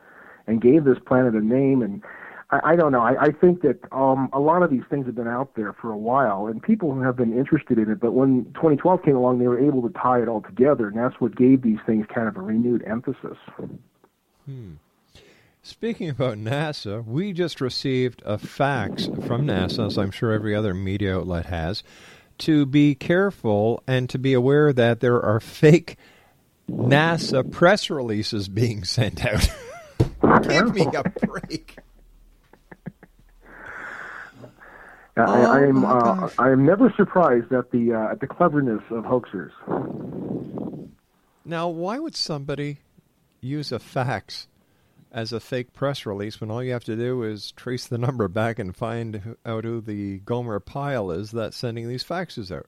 and 0.46 0.60
gave 0.60 0.84
this 0.84 0.98
planet 1.06 1.34
a 1.34 1.40
name 1.40 1.80
and 1.80 2.02
I, 2.50 2.72
I 2.72 2.76
don't 2.76 2.92
know. 2.92 3.00
I, 3.00 3.24
I 3.24 3.30
think 3.32 3.62
that 3.62 3.78
um, 3.92 4.28
a 4.32 4.40
lot 4.40 4.62
of 4.62 4.70
these 4.70 4.82
things 4.90 5.06
have 5.06 5.14
been 5.14 5.28
out 5.28 5.54
there 5.54 5.72
for 5.72 5.90
a 5.90 5.96
while, 5.96 6.46
and 6.46 6.62
people 6.62 7.00
have 7.00 7.16
been 7.16 7.36
interested 7.36 7.78
in 7.78 7.90
it. 7.90 8.00
But 8.00 8.12
when 8.12 8.44
2012 8.54 9.02
came 9.02 9.16
along, 9.16 9.38
they 9.38 9.48
were 9.48 9.58
able 9.58 9.82
to 9.82 9.90
tie 9.90 10.20
it 10.20 10.28
all 10.28 10.42
together, 10.42 10.88
and 10.88 10.96
that's 10.96 11.20
what 11.20 11.36
gave 11.36 11.62
these 11.62 11.78
things 11.86 12.06
kind 12.12 12.28
of 12.28 12.36
a 12.36 12.40
renewed 12.40 12.82
emphasis. 12.86 13.38
Speaking 15.62 16.08
about 16.08 16.38
NASA, 16.38 17.04
we 17.04 17.32
just 17.32 17.60
received 17.60 18.22
a 18.24 18.38
fax 18.38 19.06
from 19.26 19.46
NASA, 19.46 19.86
as 19.86 19.98
I'm 19.98 20.10
sure 20.10 20.32
every 20.32 20.54
other 20.54 20.74
media 20.74 21.18
outlet 21.18 21.46
has, 21.46 21.82
to 22.38 22.64
be 22.64 22.94
careful 22.94 23.82
and 23.86 24.08
to 24.08 24.18
be 24.18 24.32
aware 24.32 24.72
that 24.72 25.00
there 25.00 25.20
are 25.22 25.38
fake 25.40 25.96
NASA 26.68 27.48
press 27.50 27.90
releases 27.90 28.48
being 28.48 28.84
sent 28.84 29.24
out. 29.24 29.48
Give 30.48 30.74
me 30.74 30.86
a 30.94 31.02
break. 31.26 31.76
I, 35.28 35.42
I 35.42 35.62
am 35.62 35.84
uh. 35.84 36.28
I 36.38 36.50
am 36.50 36.64
never 36.64 36.92
surprised 36.96 37.52
at 37.52 37.70
the 37.70 37.94
uh, 37.94 38.12
at 38.12 38.20
the 38.20 38.26
cleverness 38.26 38.82
of 38.90 39.04
hoaxers. 39.04 39.50
Now, 41.44 41.68
why 41.68 41.98
would 41.98 42.16
somebody 42.16 42.78
use 43.40 43.72
a 43.72 43.78
fax 43.78 44.48
as 45.12 45.32
a 45.32 45.40
fake 45.40 45.72
press 45.72 46.06
release 46.06 46.40
when 46.40 46.50
all 46.50 46.62
you 46.62 46.72
have 46.72 46.84
to 46.84 46.96
do 46.96 47.22
is 47.22 47.52
trace 47.52 47.86
the 47.86 47.98
number 47.98 48.28
back 48.28 48.58
and 48.58 48.76
find 48.76 49.36
out 49.44 49.64
who 49.64 49.80
the 49.80 50.18
Gomer 50.18 50.60
Pyle 50.60 51.10
is 51.10 51.30
that's 51.32 51.56
sending 51.56 51.88
these 51.88 52.04
faxes 52.04 52.54
out? 52.54 52.66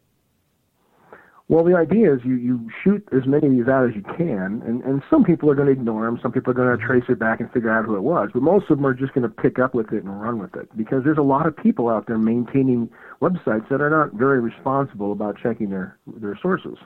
Well, 1.52 1.64
the 1.64 1.76
idea 1.76 2.14
is 2.14 2.20
you, 2.24 2.36
you 2.36 2.70
shoot 2.82 3.06
as 3.12 3.26
many 3.26 3.46
of 3.46 3.52
these 3.52 3.68
out 3.68 3.86
as 3.86 3.94
you 3.94 4.00
can, 4.00 4.62
and, 4.64 4.82
and 4.84 5.02
some 5.10 5.22
people 5.22 5.50
are 5.50 5.54
going 5.54 5.66
to 5.66 5.72
ignore 5.72 6.06
them. 6.06 6.18
Some 6.22 6.32
people 6.32 6.50
are 6.50 6.54
going 6.54 6.78
to 6.78 6.82
trace 6.82 7.04
it 7.10 7.18
back 7.18 7.40
and 7.40 7.52
figure 7.52 7.68
out 7.68 7.84
who 7.84 7.94
it 7.94 8.00
was. 8.00 8.30
But 8.32 8.42
most 8.42 8.70
of 8.70 8.78
them 8.78 8.86
are 8.86 8.94
just 8.94 9.12
going 9.12 9.24
to 9.24 9.28
pick 9.28 9.58
up 9.58 9.74
with 9.74 9.92
it 9.92 10.02
and 10.02 10.18
run 10.18 10.38
with 10.38 10.56
it 10.56 10.74
because 10.78 11.04
there's 11.04 11.18
a 11.18 11.22
lot 11.22 11.44
of 11.44 11.54
people 11.54 11.90
out 11.90 12.06
there 12.06 12.16
maintaining 12.16 12.88
websites 13.20 13.68
that 13.68 13.82
are 13.82 13.90
not 13.90 14.14
very 14.14 14.40
responsible 14.40 15.12
about 15.12 15.36
checking 15.42 15.68
their, 15.68 15.98
their 16.06 16.38
sources. 16.40 16.78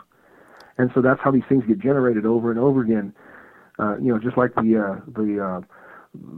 And 0.78 0.90
so 0.96 1.00
that's 1.00 1.20
how 1.22 1.30
these 1.30 1.46
things 1.48 1.62
get 1.68 1.78
generated 1.78 2.26
over 2.26 2.50
and 2.50 2.58
over 2.58 2.80
again. 2.80 3.14
Uh, 3.78 3.98
you 3.98 4.12
know, 4.12 4.18
just 4.18 4.36
like 4.36 4.52
the 4.56 4.82
uh, 4.82 5.00
the, 5.14 5.44
uh, 5.44 5.60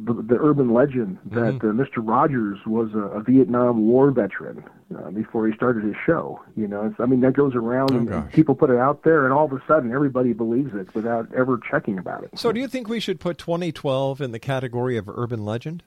the 0.05 0.15
the 0.15 0.37
urban 0.41 0.73
legend 0.73 1.19
that 1.27 1.57
uh, 1.57 1.73
Mr. 1.73 1.97
Rogers 1.99 2.59
was 2.67 2.93
a, 2.95 3.19
a 3.19 3.23
Vietnam 3.23 3.87
War 3.87 4.11
veteran 4.11 4.65
uh, 4.97 5.11
before 5.11 5.47
he 5.47 5.55
started 5.55 5.85
his 5.85 5.97
show. 6.07 6.41
You 6.57 6.69
know, 6.69 6.87
it's, 6.87 6.97
I 6.99 7.07
mean 7.07 7.21
that 7.21 7.35
goes 7.35 7.55
around 7.55 7.93
Oh, 7.93 7.97
and 7.97 8.33
people 8.33 8.55
put 8.55 8.71
it 8.71 8.79
out 8.79 9.03
there, 9.03 9.25
and 9.25 9.33
all 9.33 9.47
of 9.47 9.53
a 9.53 9.63
sudden 9.67 9.93
everybody 9.93 10.33
believes 10.33 10.75
it 10.75 10.95
without 10.95 11.33
ever 11.35 11.61
checking 11.71 11.99
about 11.99 12.25
it. 12.25 12.31
So, 12.39 12.53
do 12.53 12.61
you 12.61 12.69
think 12.69 12.89
we 12.89 13.01
should 13.01 13.21
put 13.21 13.39
2012 13.39 14.21
in 14.21 14.33
the 14.33 14.39
category 14.39 14.97
of 14.97 15.09
urban 15.09 15.45
legend? 15.45 15.83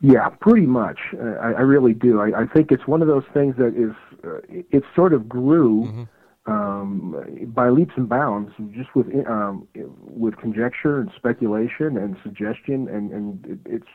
Yeah, 0.00 0.28
pretty 0.40 0.66
much. 0.66 0.98
Uh, 1.14 1.24
I, 1.40 1.52
I 1.52 1.60
really 1.60 1.94
do. 1.94 2.20
I, 2.20 2.42
I 2.42 2.46
think 2.46 2.72
it's 2.72 2.86
one 2.86 3.02
of 3.02 3.08
those 3.08 3.24
things 3.32 3.54
that 3.56 3.74
is, 3.76 3.94
uh, 4.24 4.38
it, 4.48 4.66
it 4.70 4.84
sort 4.96 5.12
of 5.12 5.28
grew 5.28 6.08
um, 6.46 7.14
by 7.54 7.68
leaps 7.68 7.92
and 7.96 8.08
bounds, 8.08 8.50
just 8.72 8.96
with 8.96 9.06
um, 9.28 9.68
with 9.74 10.36
conjecture 10.38 10.98
and 10.98 11.12
speculation 11.16 11.96
and 11.96 12.16
suggestion, 12.22 12.88
and 12.88 13.12
and 13.12 13.46
it, 13.46 13.60
it's 13.64 13.86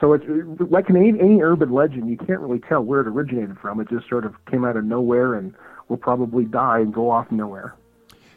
so 0.00 0.12
it's 0.12 0.24
like 0.70 0.88
in 0.88 0.96
any, 0.96 1.08
any 1.20 1.42
urban 1.42 1.72
legend, 1.72 2.08
you 2.08 2.16
can't 2.16 2.38
really 2.40 2.60
tell 2.60 2.82
where 2.82 3.00
it 3.00 3.08
originated 3.08 3.58
from. 3.60 3.80
It 3.80 3.88
just 3.88 4.08
sort 4.08 4.24
of 4.24 4.34
came 4.46 4.64
out 4.64 4.76
of 4.76 4.84
nowhere 4.84 5.34
and 5.34 5.52
will 5.88 5.96
probably 5.96 6.44
die 6.44 6.78
and 6.78 6.94
go 6.94 7.10
off 7.10 7.32
nowhere. 7.32 7.74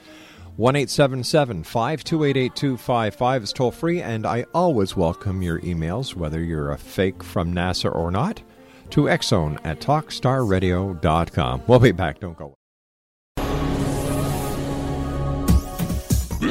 1 0.56 0.86
528 0.86 2.36
8255 2.36 3.42
is 3.42 3.52
toll 3.52 3.72
free, 3.72 4.00
and 4.00 4.24
I 4.24 4.46
always 4.54 4.96
welcome 4.96 5.42
your 5.42 5.58
emails, 5.60 6.14
whether 6.14 6.42
you're 6.42 6.70
a 6.70 6.78
fake 6.78 7.24
from 7.24 7.52
NASA 7.52 7.92
or 7.92 8.12
not, 8.12 8.40
to 8.90 9.02
xzone 9.02 9.58
at 9.64 9.80
talkstarradio.com. 9.80 11.62
We'll 11.66 11.80
be 11.80 11.92
back. 11.92 12.20
Don't 12.20 12.38
go 12.38 12.44
away. 12.46 12.63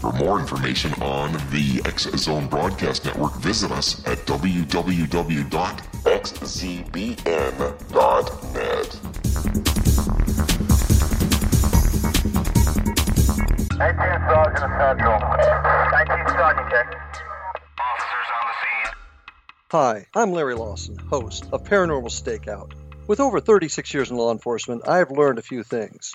For 0.00 0.12
more 0.12 0.38
information 0.38 0.92
on 1.02 1.32
the 1.50 1.82
X 1.86 2.02
Zone 2.16 2.46
Broadcast 2.48 3.04
Network, 3.04 3.34
visit 3.36 3.70
us 3.70 4.06
at 4.06 4.18
www.xzbn.net. 4.26 5.46
19 13.76 13.98
Sergeant 14.28 14.72
Central. 14.78 15.18
19 15.18 16.28
Sergeant 16.28 16.70
check. 16.70 16.88
Officers 17.78 18.28
on 18.32 18.44
the 18.46 18.54
scene. 18.60 18.94
Hi, 19.70 20.06
I'm 20.14 20.32
Larry 20.32 20.54
Lawson, 20.54 20.98
host 20.98 21.46
of 21.52 21.64
Paranormal 21.64 22.10
Stakeout. 22.10 22.72
With 23.06 23.20
over 23.20 23.40
36 23.40 23.94
years 23.94 24.10
in 24.10 24.16
law 24.16 24.32
enforcement, 24.32 24.88
I 24.88 24.98
have 24.98 25.10
learned 25.10 25.38
a 25.38 25.42
few 25.42 25.62
things. 25.62 26.14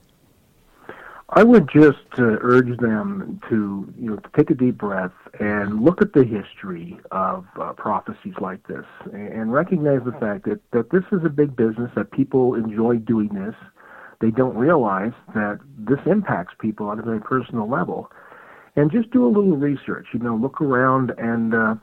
I 1.30 1.42
would 1.42 1.68
just 1.68 2.06
uh, 2.18 2.38
urge 2.40 2.78
them 2.78 3.40
to, 3.48 3.92
you 3.98 4.10
know, 4.10 4.16
to 4.16 4.28
take 4.36 4.50
a 4.50 4.54
deep 4.54 4.78
breath 4.78 5.12
and 5.40 5.82
look 5.82 6.00
at 6.00 6.12
the 6.12 6.22
history 6.22 7.00
of 7.10 7.46
uh, 7.60 7.72
prophecies 7.72 8.34
like 8.40 8.64
this, 8.68 8.84
and 9.12 9.52
recognize 9.52 10.02
the 10.04 10.12
fact 10.12 10.44
that 10.44 10.60
that 10.70 10.90
this 10.90 11.02
is 11.10 11.24
a 11.24 11.28
big 11.28 11.56
business 11.56 11.90
that 11.96 12.12
people 12.12 12.54
enjoy 12.54 12.96
doing 12.98 13.28
this. 13.34 13.56
They 14.20 14.30
don't 14.30 14.56
realize 14.56 15.12
that 15.34 15.58
this 15.76 15.98
impacts 16.06 16.54
people 16.60 16.86
on 16.86 17.00
a 17.00 17.02
very 17.02 17.20
personal 17.20 17.68
level, 17.68 18.10
and 18.76 18.92
just 18.92 19.10
do 19.10 19.26
a 19.26 19.28
little 19.28 19.56
research. 19.56 20.06
You 20.12 20.20
know, 20.20 20.36
look 20.36 20.60
around, 20.60 21.10
and 21.18 21.54
uh, 21.54 21.74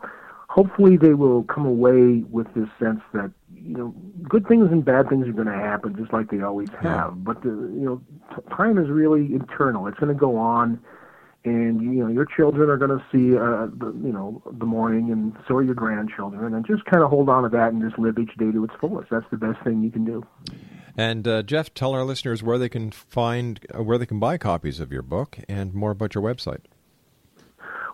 hopefully 0.48 0.96
they 0.96 1.16
will 1.16 1.44
come 1.44 1.66
away 1.66 2.24
with 2.32 2.48
this 2.54 2.70
sense 2.80 3.02
that 3.14 3.32
you 3.66 3.78
know, 3.78 3.96
good 4.28 4.48
things 4.48 4.70
and 4.72 4.84
bad 4.84 5.10
things 5.10 5.28
are 5.28 5.34
going 5.34 5.48
to 5.48 5.54
happen 5.54 5.96
just 5.96 6.12
like 6.12 6.30
they 6.30 6.42
always 6.42 6.70
have. 6.82 7.24
But 7.24 7.42
the, 7.44 7.50
you 7.50 7.86
know, 7.86 8.02
t- 8.36 8.42
time 8.56 8.78
is 8.78 8.90
really 8.90 9.34
internal. 9.34 9.88
It's 9.88 9.98
going 9.98 10.14
to 10.14 10.20
go 10.20 10.38
on, 10.38 10.82
and 11.46 11.82
you 11.82 12.04
know, 12.04 12.08
your 12.08 12.26
children 12.26 12.70
are 12.70 12.78
going 12.78 12.92
to 12.92 13.06
see, 13.12 13.38
uh, 13.38 13.68
the, 13.78 13.94
you 14.04 14.12
know, 14.12 14.42
the 14.60 14.66
morning, 14.66 15.12
and 15.12 15.34
so 15.48 15.56
are 15.56 15.64
your 15.64 15.76
grandchildren. 15.76 16.54
And 16.54 16.66
just 16.66 16.84
kind 16.86 17.04
of 17.04 17.10
hold 17.10 17.30
on 17.30 17.44
to 17.44 17.50
that 17.50 17.72
and 17.74 17.82
just 17.82 17.98
live 17.98 18.18
each 18.20 18.36
day 18.38 18.52
to 18.52 18.64
its 18.64 18.74
fullest. 18.80 19.10
That's 19.10 19.26
the 19.32 19.38
best 19.38 19.64
thing 19.64 19.82
you 19.82 19.92
can 19.92 20.06
do. 20.06 20.26
And 20.98 21.28
uh, 21.28 21.42
Jeff, 21.44 21.74
tell 21.74 21.94
our 21.94 22.04
listeners 22.04 22.44
where 22.44 22.58
they 22.58 22.70
can 22.70 22.92
find, 22.92 23.66
uh, 23.74 23.82
where 23.82 23.98
they 23.98 24.06
can 24.06 24.20
buy 24.20 24.38
copies 24.38 24.80
of 24.80 24.92
your 24.92 25.02
book, 25.02 25.40
and 25.48 25.74
more 25.74 25.92
about 25.92 26.16
your 26.16 26.24
website. 26.24 26.62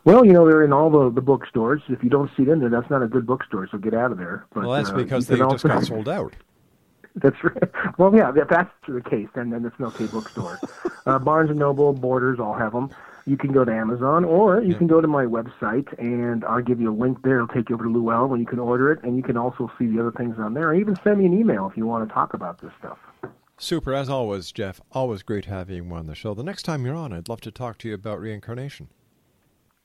Well, 0.10 0.26
you 0.26 0.34
know 0.34 0.48
they're 0.48 0.64
in 0.64 0.74
all 0.74 0.90
the 0.90 1.12
the 1.12 1.22
bookstores. 1.22 1.84
If 1.88 2.04
you 2.04 2.10
don't 2.10 2.32
see 2.36 2.42
it 2.44 2.50
in 2.50 2.60
there, 2.60 2.70
that's 2.70 2.90
not 2.90 3.04
a 3.04 3.08
good 3.08 3.28
bookstore. 3.28 3.68
So 3.70 3.78
get 3.78 3.94
out 3.94 4.12
of 4.12 4.18
there. 4.18 4.48
But, 4.54 4.64
well, 4.64 4.72
that's 4.72 4.90
uh, 4.90 4.96
because 4.96 5.28
they 5.28 5.38
just 5.38 5.64
got 5.64 5.86
sold 5.86 6.10
out. 6.10 6.34
That's 7.16 7.44
right. 7.44 7.64
Well, 7.98 8.16
yeah, 8.16 8.32
if 8.34 8.48
that's 8.48 8.72
the 8.88 9.02
case, 9.02 9.28
then 9.34 9.50
then 9.50 9.66
it's 9.66 9.76
an 9.80 9.86
okay 9.86 10.06
bookstore. 10.06 10.60
uh, 11.08 11.18
Barnes 11.18 11.50
and 11.50 11.58
Noble, 11.58 11.92
Borders, 11.92 12.40
all 12.40 12.54
have 12.54 12.72
them. 12.72 12.92
You 13.26 13.36
can 13.36 13.52
go 13.52 13.66
to 13.66 13.72
Amazon, 13.72 14.24
or 14.24 14.62
you 14.62 14.72
yeah. 14.72 14.78
can 14.78 14.88
go 14.88 15.02
to 15.02 15.08
my 15.08 15.26
website, 15.26 15.88
and 15.98 16.46
I'll 16.46 16.62
give 16.62 16.80
you 16.80 16.94
a 16.94 16.96
link 16.96 17.22
there. 17.24 17.38
It'll 17.42 17.48
take 17.48 17.70
you 17.70 17.76
over 17.76 17.86
to 17.86 17.90
Llewellyn, 17.90 18.30
where 18.30 18.40
you 18.40 18.46
can 18.46 18.60
order 18.60 18.92
it, 18.92 19.04
and 19.04 19.18
you 19.18 19.24
can 19.24 19.38
also 19.38 19.72
see 19.78 19.88
the 19.88 20.00
other 20.00 20.12
things 20.12 20.36
on 20.38 20.54
there. 20.54 20.70
Or 20.70 20.76
even 20.76 20.96
send 21.04 21.18
me 21.18 21.26
an 21.26 21.38
email 21.38 21.68
if 21.68 21.76
you 21.76 21.88
want 21.88 22.08
to 22.08 22.14
talk 22.14 22.36
about 22.36 22.62
this 22.62 22.72
stuff. 22.80 23.00
Super, 23.58 23.94
as 23.94 24.08
always, 24.08 24.52
Jeff. 24.52 24.80
Always 24.92 25.24
great 25.24 25.46
having 25.46 25.76
you 25.76 25.94
on 25.94 26.06
the 26.06 26.16
show. 26.16 26.36
The 26.36 26.44
next 26.44 26.64
time 26.64 26.86
you're 26.86 26.96
on, 26.96 27.12
I'd 27.12 27.28
love 27.28 27.42
to 27.42 27.52
talk 27.52 27.80
to 27.80 27.90
you 27.90 27.96
about 27.96 28.22
reincarnation. 28.22 28.88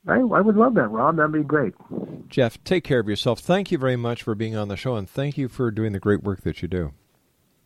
I, 0.07 0.15
I 0.15 0.41
would 0.41 0.55
love 0.55 0.75
that, 0.75 0.89
Rob. 0.89 1.17
That'd 1.17 1.31
be 1.31 1.43
great. 1.43 1.73
Jeff, 2.29 2.63
take 2.63 2.83
care 2.83 2.99
of 2.99 3.07
yourself. 3.07 3.39
Thank 3.39 3.71
you 3.71 3.77
very 3.77 3.95
much 3.95 4.23
for 4.23 4.35
being 4.35 4.55
on 4.55 4.67
the 4.67 4.77
show, 4.77 4.95
and 4.95 5.09
thank 5.09 5.37
you 5.37 5.47
for 5.47 5.71
doing 5.71 5.93
the 5.93 5.99
great 5.99 6.23
work 6.23 6.41
that 6.41 6.61
you 6.61 6.67
do. 6.67 6.91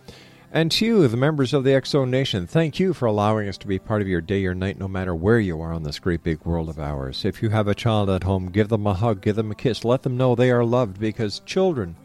And 0.51 0.71
to 0.73 0.87
you, 0.87 1.09
the 1.09 1.17
members 1.17 1.53
of 1.53 1.65
the 1.65 1.83
Zone 1.85 2.13
Nation, 2.13 2.47
thank 2.47 2.79
you 2.79 2.95
for 2.95 3.07
allowing 3.07 3.49
us 3.49 3.59
to 3.59 3.67
be 3.67 3.81
part 3.81 4.03
of 4.03 4.09
your 4.09 4.21
day 4.21 4.47
or 4.47 4.55
night, 4.55 4.79
no 4.79 4.87
matter 4.87 5.13
where 5.13 5.41
you 5.41 5.61
are 5.61 5.73
on 5.73 5.83
this 5.83 5.99
great 5.99 6.23
big 6.23 6.45
world 6.45 6.69
of 6.69 6.79
ours. 6.79 7.25
If 7.25 7.43
you 7.43 7.49
have 7.51 7.67
a 7.67 7.75
child 7.75 8.09
at 8.09 8.23
home, 8.23 8.51
give 8.51 8.69
them 8.69 8.87
a 8.87 8.95
hug, 8.95 9.21
give 9.21 9.35
them 9.35 9.51
a 9.51 9.57
kiss, 9.57 9.85
let 9.85 10.03
them 10.03 10.17
know 10.17 10.35
they 10.35 10.53
are 10.53 10.65
loved 10.65 11.01
because 11.01 11.41
children 11.41 11.97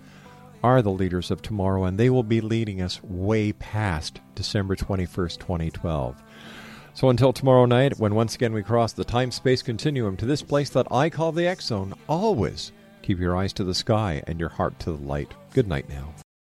are 0.63 0.81
the 0.81 0.91
leaders 0.91 1.29
of 1.29 1.41
tomorrow, 1.41 1.83
and 1.83 1.97
they 1.97 2.09
will 2.09 2.23
be 2.23 2.41
leading 2.41 2.81
us 2.81 3.03
way 3.03 3.51
past 3.53 4.19
December 4.33 4.75
21st, 4.75 5.37
2012. 5.37 6.23
So 6.99 7.07
until 7.07 7.31
tomorrow 7.31 7.65
night, 7.65 7.97
when 7.97 8.13
once 8.13 8.35
again 8.35 8.51
we 8.51 8.61
cross 8.61 8.91
the 8.91 9.05
time 9.05 9.31
space 9.31 9.61
continuum 9.61 10.17
to 10.17 10.25
this 10.25 10.41
place 10.41 10.69
that 10.71 10.91
I 10.91 11.09
call 11.09 11.31
the 11.31 11.47
X 11.47 11.67
Zone, 11.67 11.93
always 12.09 12.73
keep 13.03 13.19
your 13.19 13.37
eyes 13.37 13.53
to 13.53 13.63
the 13.63 13.73
sky 13.73 14.21
and 14.27 14.37
your 14.37 14.49
heart 14.49 14.77
to 14.79 14.91
the 14.91 15.05
light. 15.05 15.33
Good 15.53 15.69
night 15.69 15.87
now. 15.87 16.13